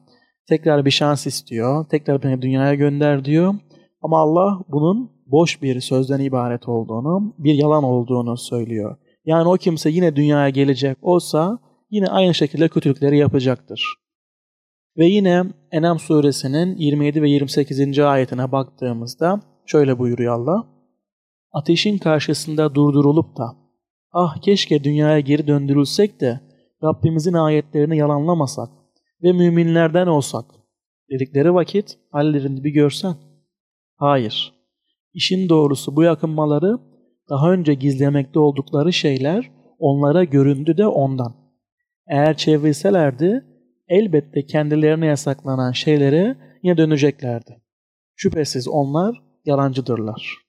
[0.49, 1.87] tekrar bir şans istiyor.
[1.91, 3.55] Tekrar beni dünyaya gönder diyor.
[4.03, 8.97] Ama Allah bunun boş bir sözden ibaret olduğunu, bir yalan olduğunu söylüyor.
[9.25, 11.59] Yani o kimse yine dünyaya gelecek olsa
[11.91, 13.95] yine aynı şekilde kötülükleri yapacaktır.
[14.97, 17.99] Ve yine Enam suresinin 27 ve 28.
[17.99, 20.78] ayetine baktığımızda şöyle buyuruyor Allah.
[21.53, 23.57] Ateşin karşısında durdurulup da
[24.13, 26.41] ah keşke dünyaya geri döndürülsek de
[26.85, 28.69] Rabbimizin ayetlerini yalanlamasak
[29.23, 30.45] ve müminlerden olsak
[31.11, 33.15] dedikleri vakit hallerini bir görsen.
[33.97, 34.55] Hayır.
[35.15, 36.79] İşin doğrusu bu yakınmaları
[37.31, 41.35] daha önce gizlemekte oldukları şeyler onlara göründü de ondan.
[42.07, 43.45] Eğer çevrilselerdi
[43.89, 47.63] elbette kendilerine yasaklanan şeylere yine döneceklerdi.
[48.17, 50.48] Şüphesiz onlar yalancıdırlar.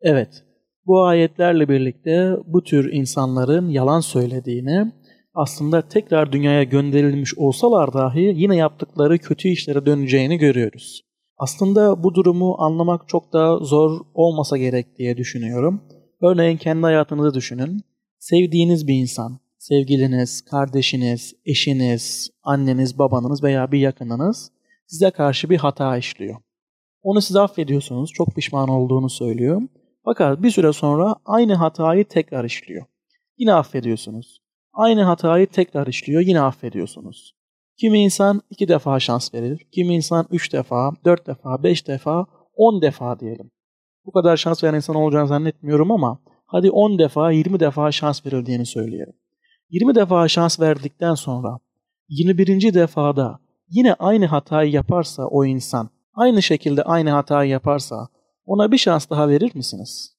[0.00, 0.44] Evet,
[0.86, 4.92] bu ayetlerle birlikte bu tür insanların yalan söylediğini,
[5.34, 11.02] aslında tekrar dünyaya gönderilmiş olsalar dahi yine yaptıkları kötü işlere döneceğini görüyoruz.
[11.38, 15.82] Aslında bu durumu anlamak çok da zor olmasa gerek diye düşünüyorum.
[16.22, 17.80] Örneğin kendi hayatınızı düşünün.
[18.18, 24.50] Sevdiğiniz bir insan, sevgiliniz, kardeşiniz, eşiniz, anneniz, babanız veya bir yakınınız
[24.86, 26.36] size karşı bir hata işliyor.
[27.02, 29.62] Onu siz affediyorsunuz, çok pişman olduğunu söylüyor.
[30.08, 32.84] Fakat bir süre sonra aynı hatayı tekrar işliyor.
[33.38, 34.38] Yine affediyorsunuz.
[34.72, 37.34] Aynı hatayı tekrar işliyor, yine affediyorsunuz.
[37.76, 42.82] Kimi insan iki defa şans verir, kimi insan üç defa, dört defa, beş defa, on
[42.82, 43.50] defa diyelim.
[44.04, 48.66] Bu kadar şans veren insan olacağını zannetmiyorum ama hadi on defa, yirmi defa şans verildiğini
[48.66, 49.14] söyleyelim.
[49.70, 51.58] Yirmi defa şans verdikten sonra
[52.08, 52.74] 21.
[52.74, 53.38] defada
[53.70, 58.08] yine aynı hatayı yaparsa o insan, aynı şekilde aynı hatayı yaparsa
[58.46, 60.16] ona bir şans daha verir misiniz?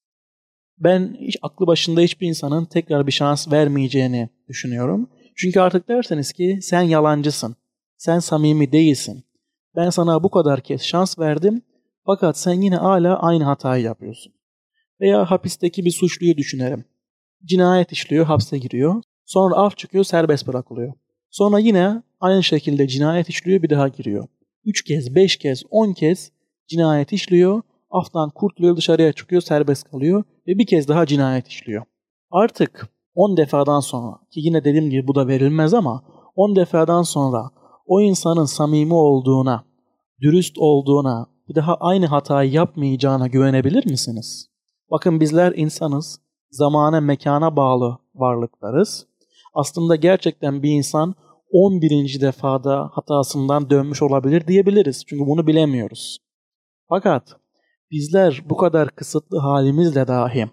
[0.77, 5.09] Ben hiç aklı başında hiçbir insanın tekrar bir şans vermeyeceğini düşünüyorum.
[5.35, 7.55] Çünkü artık derseniz ki sen yalancısın,
[7.97, 9.23] sen samimi değilsin.
[9.75, 11.61] Ben sana bu kadar kez şans verdim
[12.05, 14.33] fakat sen yine hala aynı hatayı yapıyorsun.
[15.01, 16.85] Veya hapisteki bir suçluyu düşünelim.
[17.45, 19.03] Cinayet işliyor, hapse giriyor.
[19.25, 20.93] Sonra af çıkıyor, serbest bırakılıyor.
[21.29, 24.27] Sonra yine aynı şekilde cinayet işliyor, bir daha giriyor.
[24.65, 26.31] Üç kez, beş kez, on kez
[26.67, 31.83] cinayet işliyor, aftan kurtuluyor, dışarıya çıkıyor, serbest kalıyor ve bir kez daha cinayet işliyor.
[32.31, 36.03] Artık 10 defadan sonra ki yine dediğim gibi bu da verilmez ama
[36.35, 37.49] 10 defadan sonra
[37.85, 39.63] o insanın samimi olduğuna,
[40.21, 44.49] dürüst olduğuna, bir daha aynı hatayı yapmayacağına güvenebilir misiniz?
[44.91, 46.19] Bakın bizler insanız,
[46.51, 49.07] zamana mekana bağlı varlıklarız.
[49.53, 51.15] Aslında gerçekten bir insan
[51.51, 52.21] 11.
[52.21, 55.03] defada hatasından dönmüş olabilir diyebiliriz.
[55.07, 56.17] Çünkü bunu bilemiyoruz.
[56.89, 57.35] Fakat
[57.91, 60.49] bizler bu kadar kısıtlı halimizle dahi,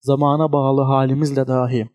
[0.00, 1.88] zamana bağlı halimizle dahi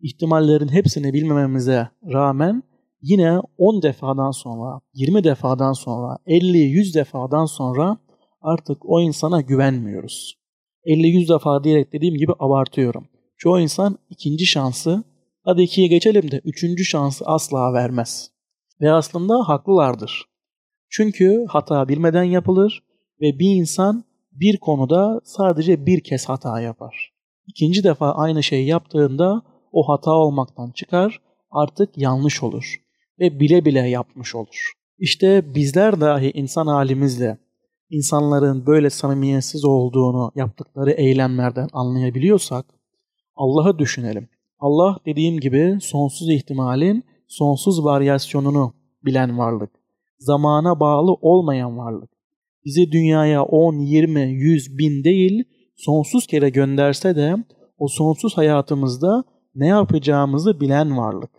[0.00, 2.62] ihtimallerin hepsini bilmememize rağmen
[3.02, 7.98] yine 10 defadan sonra, 20 defadan sonra, 50, 100 defadan sonra
[8.40, 10.38] artık o insana güvenmiyoruz.
[10.86, 13.08] 50-100 defa diyerek dediğim gibi abartıyorum.
[13.36, 15.04] Çoğu insan ikinci şansı,
[15.44, 18.30] hadi ikiye geçelim de üçüncü şansı asla vermez.
[18.80, 20.24] Ve aslında haklılardır.
[20.90, 22.82] Çünkü hata bilmeden yapılır
[23.20, 27.12] ve bir insan bir konuda sadece bir kez hata yapar.
[27.46, 29.42] İkinci defa aynı şeyi yaptığında
[29.72, 31.20] o hata olmaktan çıkar,
[31.50, 32.76] artık yanlış olur
[33.20, 34.72] ve bile bile yapmış olur.
[34.98, 37.38] İşte bizler dahi insan halimizle
[37.90, 42.66] insanların böyle samimiyetsiz olduğunu yaptıkları eylemlerden anlayabiliyorsak
[43.36, 44.28] Allah'ı düşünelim.
[44.58, 49.70] Allah dediğim gibi sonsuz ihtimalin sonsuz varyasyonunu bilen varlık.
[50.18, 52.10] Zamana bağlı olmayan varlık.
[52.64, 55.44] Bizi dünyaya 10, 20, 100, bin değil
[55.76, 57.36] sonsuz kere gönderse de
[57.78, 59.24] o sonsuz hayatımızda
[59.54, 61.30] ne yapacağımızı bilen varlık.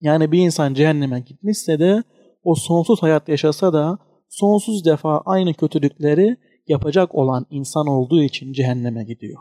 [0.00, 2.02] Yani bir insan cehenneme gitmişse de
[2.42, 6.36] o sonsuz hayat yaşasa da sonsuz defa aynı kötülükleri
[6.68, 9.38] yapacak olan insan olduğu için cehenneme gidiyor.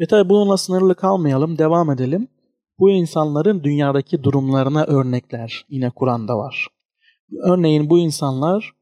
[0.00, 2.28] Ve tabi bununla sınırlı kalmayalım, devam edelim.
[2.78, 6.66] Bu insanların dünyadaki durumlarına örnekler yine Kur'an'da var.
[7.42, 8.75] Örneğin bu insanlar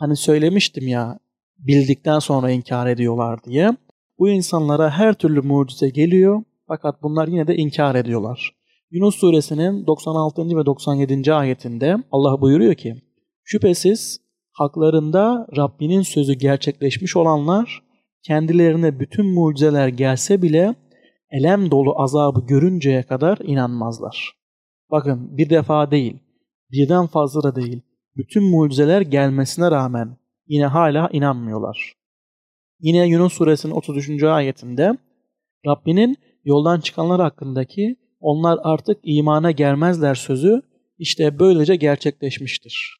[0.00, 1.18] hani söylemiştim ya
[1.58, 3.70] bildikten sonra inkar ediyorlar diye.
[4.18, 8.50] Bu insanlara her türlü mucize geliyor fakat bunlar yine de inkar ediyorlar.
[8.90, 10.56] Yunus suresinin 96.
[10.56, 11.32] ve 97.
[11.34, 12.94] ayetinde Allah buyuruyor ki
[13.44, 14.20] Şüphesiz
[14.52, 17.82] haklarında Rabbinin sözü gerçekleşmiş olanlar
[18.22, 20.74] kendilerine bütün mucizeler gelse bile
[21.30, 24.32] elem dolu azabı görünceye kadar inanmazlar.
[24.90, 26.18] Bakın bir defa değil,
[26.72, 27.82] birden fazla da değil,
[28.16, 31.92] bütün mucizeler gelmesine rağmen yine hala inanmıyorlar.
[32.80, 34.22] Yine Yunus suresinin 33.
[34.22, 34.98] ayetinde
[35.66, 40.62] Rabbinin yoldan çıkanlar hakkındaki onlar artık imana gelmezler sözü
[40.98, 42.96] işte böylece gerçekleşmiştir.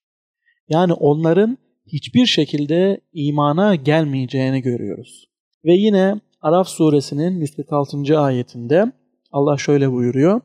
[0.68, 5.28] Yani onların hiçbir şekilde imana gelmeyeceğini görüyoruz.
[5.64, 8.20] Ve yine Araf suresinin 146.
[8.20, 8.92] ayetinde
[9.32, 10.40] Allah şöyle buyuruyor.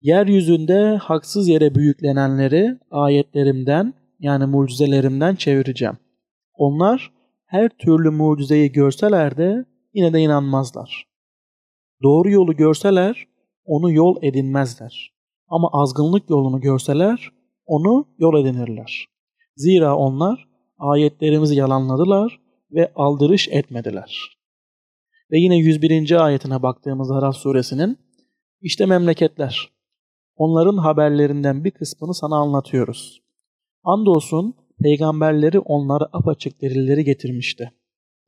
[0.00, 5.98] Yeryüzünde haksız yere büyüklenenleri ayetlerimden yani mucizelerimden çevireceğim.
[6.54, 7.12] Onlar
[7.46, 11.06] her türlü mucizeyi görseler de yine de inanmazlar.
[12.02, 13.26] Doğru yolu görseler
[13.64, 15.12] onu yol edinmezler.
[15.48, 17.30] Ama azgınlık yolunu görseler
[17.66, 19.06] onu yol edinirler.
[19.56, 24.38] Zira onlar ayetlerimizi yalanladılar ve aldırış etmediler.
[25.32, 26.24] Ve yine 101.
[26.24, 27.98] ayetine baktığımız Araf suresinin
[28.60, 29.75] İşte memleketler.
[30.36, 33.22] Onların haberlerinden bir kısmını sana anlatıyoruz.
[33.84, 37.72] Andolsun peygamberleri onlara apaçık delilleri getirmişti.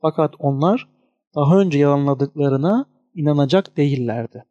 [0.01, 0.89] Fakat onlar
[1.35, 4.43] daha önce yalanladıklarına inanacak değillerdi.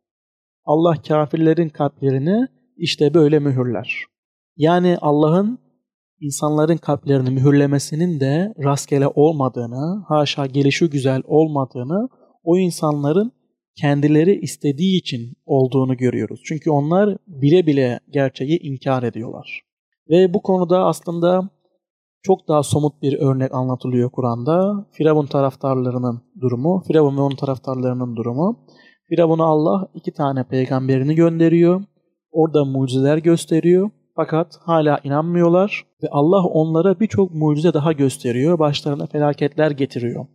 [0.65, 4.05] Allah kafirlerin kalplerini işte böyle mühürler.
[4.57, 5.59] Yani Allah'ın
[6.21, 12.09] insanların kalplerini mühürlemesinin de rastgele olmadığını, haşa gelişi güzel olmadığını,
[12.43, 13.33] o insanların
[13.81, 16.41] kendileri istediği için olduğunu görüyoruz.
[16.45, 19.63] Çünkü onlar bile bile gerçeği inkar ediyorlar.
[20.11, 21.51] Ve bu konuda aslında
[22.23, 24.87] çok daha somut bir örnek anlatılıyor Kur'an'da.
[24.93, 28.67] Firavun taraftarlarının durumu, Firavun ve onun taraftarlarının durumu.
[29.09, 31.83] Firavun'a Allah iki tane peygamberini gönderiyor.
[32.31, 33.91] Orada mucizeler gösteriyor.
[34.17, 38.59] Fakat hala inanmıyorlar ve Allah onlara birçok mucize daha gösteriyor.
[38.59, 40.27] Başlarına felaketler getiriyor.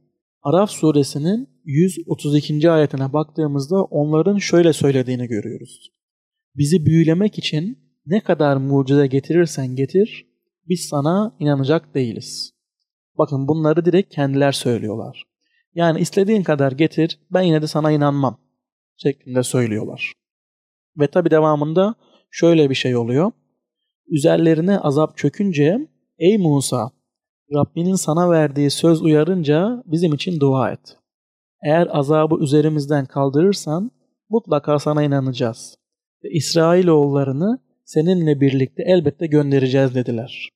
[0.44, 2.72] Araf suresinin 132.
[2.72, 5.92] ayetine baktığımızda onların şöyle söylediğini görüyoruz.
[6.56, 10.28] Bizi büyülemek için ne kadar mucize getirirsen getir,
[10.70, 12.54] biz sana inanacak değiliz.
[13.18, 15.24] Bakın bunları direkt kendiler söylüyorlar.
[15.76, 18.40] Yani istediğin kadar getir, ben yine de sana inanmam
[18.98, 20.14] şeklinde söylüyorlar.
[21.00, 21.96] Ve tabi devamında
[22.32, 23.32] şöyle bir şey oluyor.
[24.08, 25.78] Üzerlerine azap çökünce,
[26.18, 26.92] ey Musa,
[27.54, 30.98] Rabbinin sana verdiği söz uyarınca bizim için dua et.
[31.64, 33.92] Eğer azabı üzerimizden kaldırırsan
[34.30, 35.76] mutlaka sana inanacağız.
[36.24, 40.50] Ve İsrailoğullarını seninle birlikte elbette göndereceğiz dediler.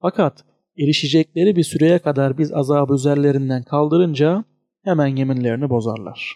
[0.00, 0.44] Fakat
[0.78, 4.44] erişecekleri bir süreye kadar biz azabı üzerlerinden kaldırınca
[4.84, 6.34] hemen yeminlerini bozarlar.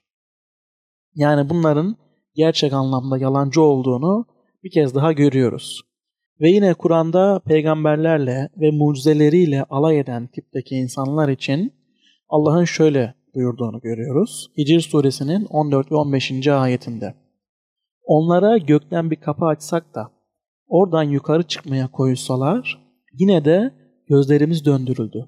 [1.15, 1.97] Yani bunların
[2.35, 4.27] gerçek anlamda yalancı olduğunu
[4.65, 5.81] bir kez daha görüyoruz.
[6.41, 11.73] Ve yine Kur'an'da peygamberlerle ve mucizeleriyle alay eden tipteki insanlar için
[12.29, 14.51] Allah'ın şöyle buyurduğunu görüyoruz.
[14.59, 16.49] Hicr suresinin 14 ve 15.
[16.49, 17.15] ayetinde.
[18.05, 20.11] Onlara gökten bir kapı açsak da
[20.69, 22.79] oradan yukarı çıkmaya koysalar
[23.13, 23.75] yine de
[24.09, 25.27] gözlerimiz döndürüldü.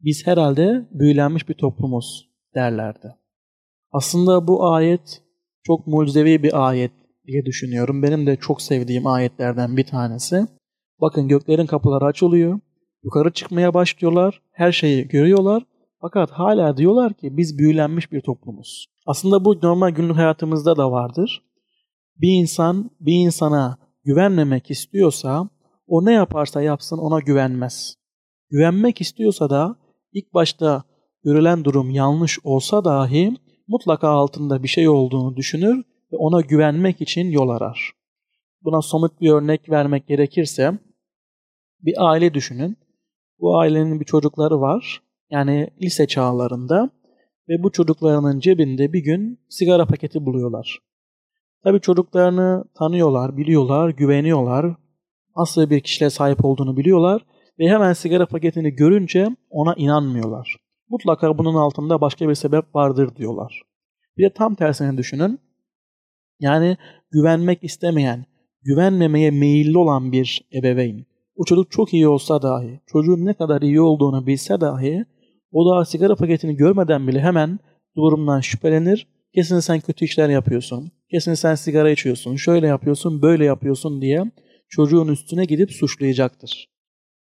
[0.00, 3.14] Biz herhalde büyülenmiş bir toplumuz derlerdi.
[3.92, 5.22] Aslında bu ayet
[5.62, 6.92] çok mucizevi bir ayet
[7.26, 8.02] diye düşünüyorum.
[8.02, 10.46] Benim de çok sevdiğim ayetlerden bir tanesi.
[11.00, 12.60] Bakın göklerin kapıları açılıyor.
[13.04, 14.42] Yukarı çıkmaya başlıyorlar.
[14.52, 15.62] Her şeyi görüyorlar.
[16.00, 18.86] Fakat hala diyorlar ki biz büyülenmiş bir toplumuz.
[19.06, 21.42] Aslında bu normal günlük hayatımızda da vardır.
[22.16, 25.48] Bir insan bir insana güvenmemek istiyorsa
[25.86, 27.94] o ne yaparsa yapsın ona güvenmez.
[28.50, 29.76] Güvenmek istiyorsa da
[30.12, 30.82] ilk başta
[31.24, 33.36] görülen durum yanlış olsa dahi
[33.68, 37.92] mutlaka altında bir şey olduğunu düşünür ve ona güvenmek için yol arar.
[38.62, 40.78] Buna somut bir örnek vermek gerekirse
[41.80, 42.76] bir aile düşünün.
[43.40, 45.02] Bu ailenin bir çocukları var.
[45.30, 46.90] Yani lise çağlarında
[47.48, 50.78] ve bu çocuklarının cebinde bir gün sigara paketi buluyorlar.
[51.64, 54.76] Tabi çocuklarını tanıyorlar, biliyorlar, güveniyorlar.
[55.34, 57.26] Asıl bir kişiliğe sahip olduğunu biliyorlar
[57.58, 60.56] ve hemen sigara paketini görünce ona inanmıyorlar.
[60.88, 63.62] Mutlaka bunun altında başka bir sebep vardır diyorlar.
[64.18, 65.40] Bir de tam tersini düşünün.
[66.40, 66.76] Yani
[67.10, 68.26] güvenmek istemeyen,
[68.62, 71.06] güvenmemeye meyilli olan bir ebeveyn.
[71.36, 75.04] O çocuk çok iyi olsa dahi, çocuğun ne kadar iyi olduğunu bilse dahi
[75.52, 77.58] o da sigara paketini görmeden bile hemen
[77.96, 79.06] durumdan şüphelenir.
[79.34, 80.92] Kesin sen kötü işler yapıyorsun.
[81.10, 82.36] Kesin sen sigara içiyorsun.
[82.36, 84.24] Şöyle yapıyorsun, böyle yapıyorsun diye
[84.68, 86.68] çocuğun üstüne gidip suçlayacaktır.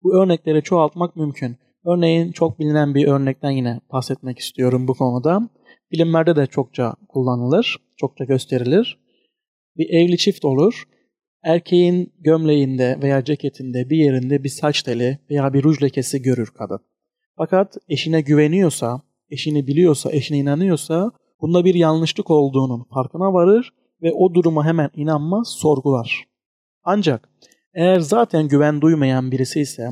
[0.02, 1.56] Bu örnekleri çoğaltmak mümkün.
[1.86, 5.48] Örneğin çok bilinen bir örnekten yine bahsetmek istiyorum bu konuda.
[5.90, 8.98] Filmlerde de çokça kullanılır, çokça gösterilir.
[9.76, 10.84] Bir evli çift olur.
[11.42, 16.80] Erkeğin gömleğinde veya ceketinde bir yerinde bir saç teli veya bir ruj lekesi görür kadın.
[17.36, 23.72] Fakat eşine güveniyorsa, eşini biliyorsa, eşine inanıyorsa bunda bir yanlışlık olduğunun farkına varır
[24.02, 26.24] ve o duruma hemen inanmaz, sorgular.
[26.84, 27.28] Ancak
[27.74, 29.90] eğer zaten güven duymayan birisi ise,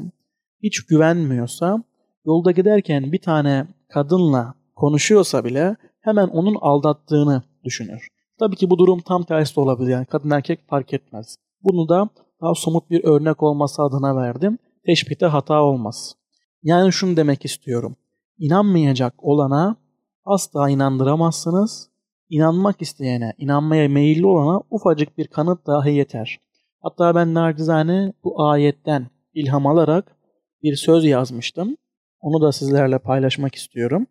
[0.62, 1.82] hiç güvenmiyorsa,
[2.24, 8.08] yolda giderken bir tane kadınla konuşuyorsa bile hemen onun aldattığını düşünür.
[8.38, 9.90] Tabii ki bu durum tam tersi de olabilir.
[9.90, 11.36] Yani kadın erkek fark etmez.
[11.62, 12.08] Bunu da
[12.42, 14.58] daha somut bir örnek olması adına verdim.
[14.86, 16.14] Teşbihte hata olmaz.
[16.62, 17.96] Yani şunu demek istiyorum.
[18.38, 19.76] İnanmayacak olana
[20.24, 21.90] asla inandıramazsınız.
[22.30, 26.40] İnanmak isteyene, inanmaya meyilli olana ufacık bir kanıt dahi yeter.
[26.80, 30.16] Hatta ben nacizane bu ayetten ilham alarak
[30.62, 31.76] bir söz yazmıştım.
[32.20, 34.06] Onu da sizlerle paylaşmak istiyorum.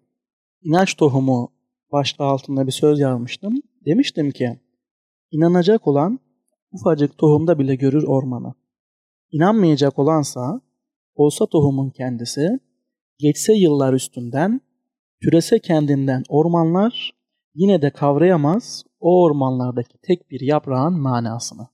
[0.61, 1.51] İnanç tohumu
[1.91, 3.61] başlığı altında bir söz yazmıştım.
[3.85, 4.59] Demiştim ki,
[5.31, 6.19] inanacak olan
[6.71, 8.53] ufacık tohumda bile görür ormanı.
[9.31, 10.61] İnanmayacak olansa,
[11.15, 12.59] olsa tohumun kendisi,
[13.17, 14.61] geçse yıllar üstünden,
[15.21, 17.11] türese kendinden ormanlar,
[17.55, 21.67] yine de kavrayamaz o ormanlardaki tek bir yaprağın manasını.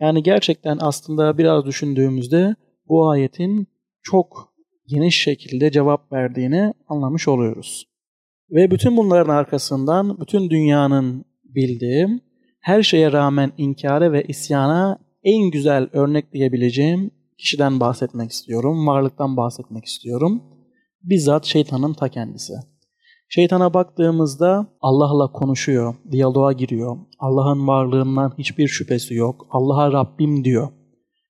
[0.00, 2.56] Yani gerçekten aslında biraz düşündüğümüzde
[2.88, 3.66] bu ayetin
[4.02, 4.54] çok
[4.86, 7.91] geniş şekilde cevap verdiğini anlamış oluyoruz.
[8.52, 12.20] Ve bütün bunların arkasından bütün dünyanın bildiği,
[12.60, 19.84] her şeye rağmen inkara ve isyana en güzel örnek diyebileceğim kişiden bahsetmek istiyorum, varlıktan bahsetmek
[19.84, 20.42] istiyorum.
[21.02, 22.52] Bizzat şeytanın ta kendisi.
[23.28, 26.96] Şeytana baktığımızda Allah'la konuşuyor, diyaloğa giriyor.
[27.18, 29.46] Allah'ın varlığından hiçbir şüphesi yok.
[29.50, 30.68] Allah'a Rabbim diyor.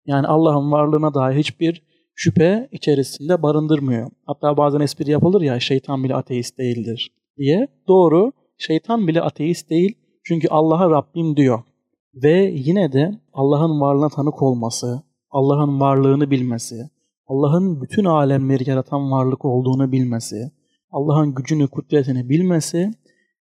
[0.06, 1.82] Yani Allah'ın varlığına dair hiçbir
[2.22, 4.10] şüphe içerisinde barındırmıyor.
[4.26, 7.68] Hatta bazen espri yapılır ya şeytan bile ateist değildir diye.
[7.88, 11.62] Doğru, şeytan bile ateist değil çünkü Allah'a Rabbim diyor.
[12.14, 16.90] Ve yine de Allah'ın varlığına tanık olması, Allah'ın varlığını bilmesi,
[17.26, 20.52] Allah'ın bütün alemleri yaratan varlık olduğunu bilmesi,
[20.90, 22.90] Allah'ın gücünü, kudretini bilmesi,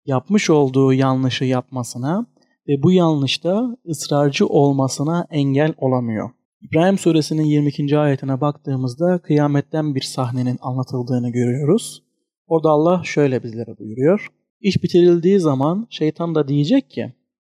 [0.05, 2.26] yapmış olduğu yanlışı yapmasına
[2.68, 6.30] ve bu yanlışta ısrarcı olmasına engel olamıyor.
[6.72, 7.97] İbrahim suresinin 22.
[7.97, 12.03] ayetine baktığımızda kıyametten bir sahnenin anlatıldığını görüyoruz.
[12.47, 14.28] Orada Allah şöyle bizlere buyuruyor.
[14.59, 17.13] İş bitirildiği zaman şeytan da diyecek ki,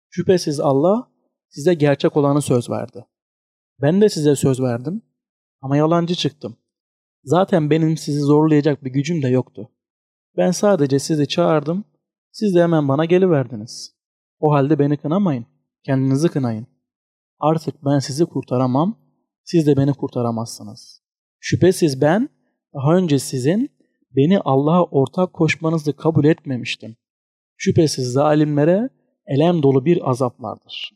[0.10, 1.12] şüphesiz Allah
[1.50, 3.06] size gerçek olanı söz verdi.
[3.82, 5.02] Ben de size söz verdim
[5.62, 6.58] ama yalancı çıktım.
[7.24, 9.70] Zaten benim sizi zorlayacak bir gücüm de yoktu.
[10.38, 11.84] Ben sadece sizi çağırdım,
[12.32, 13.96] siz de hemen bana geliverdiniz.
[14.40, 15.46] O halde beni kınamayın,
[15.84, 16.68] kendinizi kınayın.
[17.40, 19.01] Artık ben sizi kurtaramam,
[19.52, 21.02] siz de beni kurtaramazsınız.
[21.40, 22.30] Şüphesiz ben
[22.74, 23.72] daha önce sizin
[24.16, 26.96] beni Allah'a ortak koşmanızı kabul etmemiştim.
[27.58, 28.90] Şüphesiz zalimlere
[29.26, 30.92] elem dolu bir azap vardır.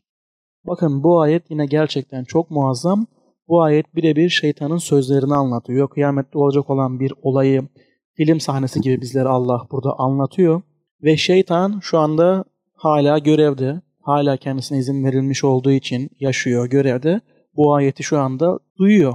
[0.66, 3.06] Bakın bu ayet yine gerçekten çok muazzam.
[3.48, 5.88] Bu ayet birebir şeytanın sözlerini anlatıyor.
[5.90, 7.68] Kıyamette olacak olan bir olayı
[8.14, 10.62] film sahnesi gibi bizlere Allah burada anlatıyor.
[11.02, 12.44] Ve şeytan şu anda
[12.74, 17.20] hala görevde, hala kendisine izin verilmiş olduğu için yaşıyor görevde.
[17.56, 19.14] Bu ayeti şu anda duyuyor.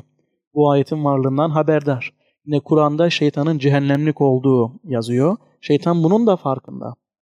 [0.54, 2.14] Bu ayetin varlığından haberdar.
[2.46, 5.38] Yine Kur'an'da şeytanın cehennemlik olduğu yazıyor.
[5.62, 6.94] Şeytan bunun da farkında.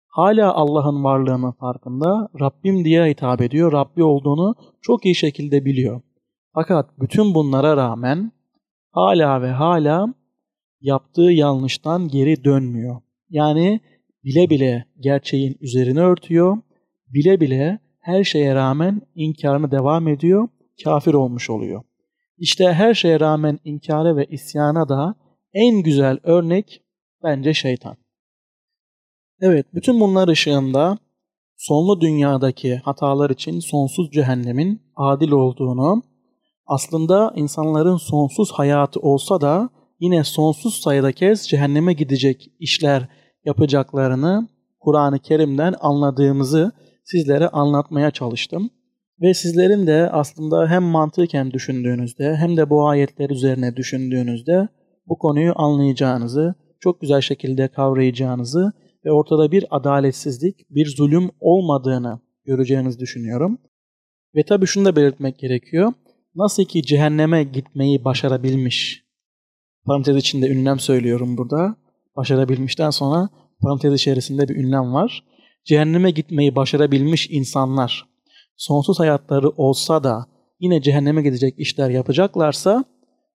[0.09, 2.29] Hala Allah'ın varlığının farkında.
[2.41, 3.73] Rabbim diye hitap ediyor.
[3.73, 6.01] Rabbi olduğunu çok iyi şekilde biliyor.
[6.55, 8.33] Fakat bütün bunlara rağmen
[8.91, 10.15] hala ve hala
[10.81, 13.01] yaptığı yanlıştan geri dönmüyor.
[13.31, 13.81] Yani
[14.25, 16.59] bile bile gerçeğin üzerine örtüyor,
[17.09, 20.49] bile bile her şeye rağmen inkarını devam ediyor,
[20.85, 21.83] kafir olmuş oluyor.
[22.39, 25.15] İşte her şeye rağmen inkara ve isyana da
[25.53, 26.83] en güzel örnek
[27.23, 27.97] bence şeytan.
[29.41, 30.99] Evet, bütün bunlar ışığında
[31.57, 36.03] sonlu dünyadaki hatalar için sonsuz cehennemin adil olduğunu,
[36.67, 39.69] aslında insanların sonsuz hayatı olsa da
[40.01, 43.09] yine sonsuz sayıda kez cehenneme gidecek işler
[43.45, 44.49] yapacaklarını
[44.81, 46.73] Kur'an-ı Kerim'den anladığımızı
[47.05, 48.71] sizlere anlatmaya çalıştım.
[49.25, 54.69] Ve sizlerin de aslında hem mantıken düşündüğünüzde hem de bu ayetler üzerine düşündüğünüzde
[55.07, 58.73] bu konuyu anlayacağınızı, çok güzel şekilde kavrayacağınızı
[59.05, 63.59] ve ortada bir adaletsizlik, bir zulüm olmadığını göreceğinizi düşünüyorum.
[64.35, 65.93] Ve tabii şunu da belirtmek gerekiyor.
[66.35, 69.05] Nasıl ki cehenneme gitmeyi başarabilmiş,
[69.87, 71.77] parantez içinde ünlem söylüyorum burada,
[72.17, 73.29] başarabilmişten sonra
[73.61, 75.25] parantez içerisinde bir ünlem var.
[75.65, 78.14] Cehenneme gitmeyi başarabilmiş insanlar
[78.57, 80.27] sonsuz hayatları olsa da
[80.61, 82.85] yine cehenneme gidecek işler yapacaklarsa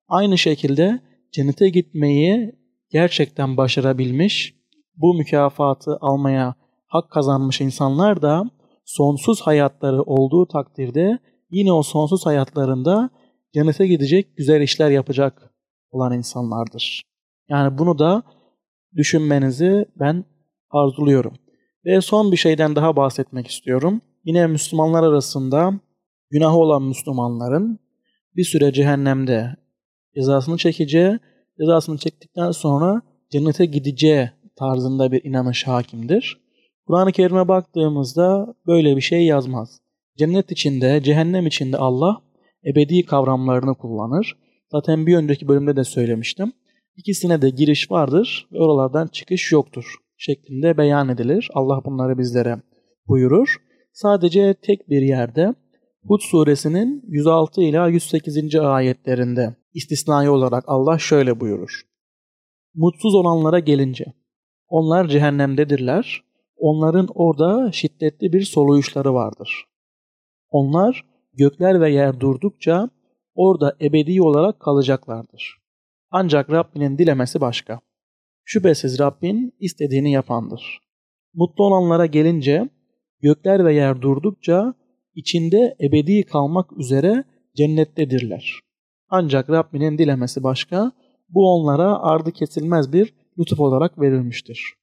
[0.07, 0.99] aynı şekilde
[1.31, 2.55] cennete gitmeyi
[2.89, 4.55] gerçekten başarabilmiş,
[4.95, 6.55] bu mükafatı almaya
[6.87, 8.43] hak kazanmış insanlar da
[8.85, 13.09] sonsuz hayatları olduğu takdirde yine o sonsuz hayatlarında
[13.53, 15.53] cennete gidecek güzel işler yapacak
[15.91, 17.01] olan insanlardır.
[17.49, 18.23] Yani bunu da
[18.95, 20.25] düşünmenizi ben
[20.69, 21.33] arzuluyorum.
[21.85, 24.01] Ve son bir şeyden daha bahsetmek istiyorum.
[24.29, 25.73] Yine Müslümanlar arasında
[26.29, 27.79] günahı olan Müslümanların
[28.35, 29.55] bir süre cehennemde
[30.15, 31.19] cezasını çekeceği,
[31.59, 36.41] cezasını çektikten sonra cennete gideceği tarzında bir inanış hakimdir.
[36.87, 39.81] Kur'an-ı Kerim'e baktığımızda böyle bir şey yazmaz.
[40.17, 42.21] Cennet içinde, cehennem içinde Allah
[42.65, 44.37] ebedi kavramlarını kullanır.
[44.71, 46.53] Zaten bir önceki bölümde de söylemiştim.
[46.95, 51.49] İkisine de giriş vardır ve oralardan çıkış yoktur şeklinde beyan edilir.
[51.53, 52.61] Allah bunları bizlere
[53.07, 53.68] buyurur.
[53.91, 55.53] Sadece tek bir yerde
[56.03, 58.55] Hud suresinin 106 ila 108.
[58.55, 61.81] ayetlerinde istisnai olarak Allah şöyle buyurur.
[62.73, 64.05] Mutsuz olanlara gelince
[64.69, 66.23] onlar cehennemdedirler.
[66.55, 69.65] Onların orada şiddetli bir soluyuşları vardır.
[70.49, 72.89] Onlar gökler ve yer durdukça
[73.35, 75.57] orada ebedi olarak kalacaklardır.
[76.11, 77.79] Ancak Rabbinin dilemesi başka.
[78.43, 80.79] Şüphesiz Rabbin istediğini yapandır.
[81.33, 82.69] Mutlu olanlara gelince
[83.21, 84.73] gökler ve yer durdukça
[85.15, 87.23] içinde ebedi kalmak üzere
[87.55, 88.59] cennettedirler.
[89.09, 90.91] Ancak Rabbinin dilemesi başka,
[91.29, 94.73] bu onlara ardı kesilmez bir lütuf olarak verilmiştir.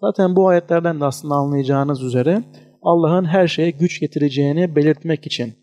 [0.00, 2.42] Zaten bu ayetlerden de aslında anlayacağınız üzere
[2.82, 5.54] Allah'ın her şeye güç getireceğini belirtmek için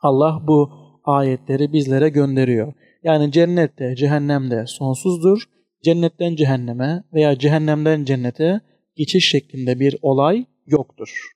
[0.00, 0.70] Allah bu
[1.04, 2.72] ayetleri bizlere gönderiyor.
[3.02, 5.42] Yani cennette, cehennemde sonsuzdur.
[5.84, 8.60] Cennetten cehenneme veya cehennemden cennete
[8.96, 11.33] geçiş şeklinde bir olay yoktur.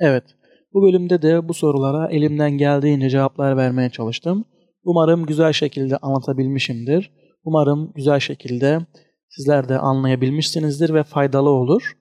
[0.00, 0.24] Evet,
[0.74, 4.44] bu bölümde de bu sorulara elimden geldiğince cevaplar vermeye çalıştım.
[4.84, 7.10] Umarım güzel şekilde anlatabilmişimdir.
[7.44, 8.80] Umarım güzel şekilde
[9.28, 11.92] sizler de anlayabilmişsinizdir ve faydalı olur.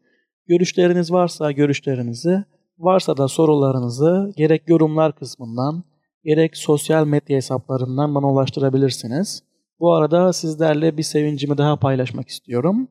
[0.47, 2.43] Görüşleriniz varsa görüşlerinizi,
[2.77, 5.83] varsa da sorularınızı gerek yorumlar kısmından,
[6.23, 9.43] gerek sosyal medya hesaplarından bana ulaştırabilirsiniz.
[9.79, 12.87] Bu arada sizlerle bir sevincimi daha paylaşmak istiyorum.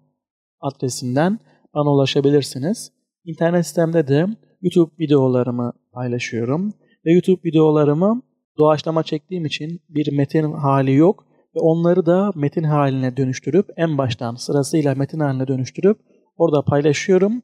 [0.62, 1.40] adresinden
[1.74, 2.92] bana ulaşabilirsiniz.
[3.26, 4.28] İnternet sitemde de
[4.62, 6.74] YouTube videolarımı paylaşıyorum.
[7.06, 8.22] Ve YouTube videolarımı
[8.60, 11.26] doğaçlama çektiğim için bir metin hali yok.
[11.56, 15.98] Ve onları da metin haline dönüştürüp en baştan sırasıyla metin haline dönüştürüp
[16.38, 17.42] orada paylaşıyorum.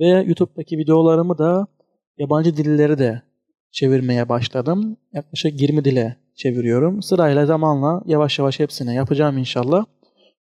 [0.00, 1.66] Ve YouTube'daki videolarımı da
[2.18, 3.22] yabancı dilleri de
[3.72, 4.96] çevirmeye başladım.
[5.12, 7.02] Yaklaşık 20 dile çeviriyorum.
[7.02, 9.84] Sırayla zamanla yavaş yavaş hepsine yapacağım inşallah.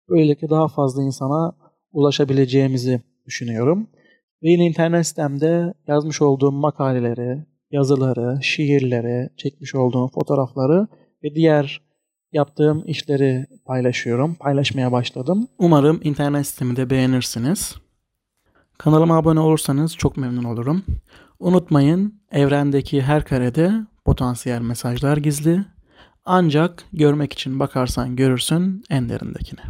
[0.09, 1.53] Böylelikle daha fazla insana
[1.93, 3.89] ulaşabileceğimizi düşünüyorum.
[4.43, 10.87] Ve internet sitemde yazmış olduğum makaleleri, yazıları, şiirleri, çekmiş olduğum fotoğrafları
[11.25, 11.81] ve diğer
[12.33, 14.35] yaptığım işleri paylaşıyorum.
[14.35, 15.49] Paylaşmaya başladım.
[15.59, 17.75] Umarım internet sitemi de beğenirsiniz.
[18.79, 20.85] Kanalıma abone olursanız çok memnun olurum.
[21.39, 23.73] Unutmayın evrendeki her karede
[24.05, 25.65] potansiyel mesajlar gizli.
[26.25, 29.61] Ancak görmek için bakarsan görürsün en derindekini.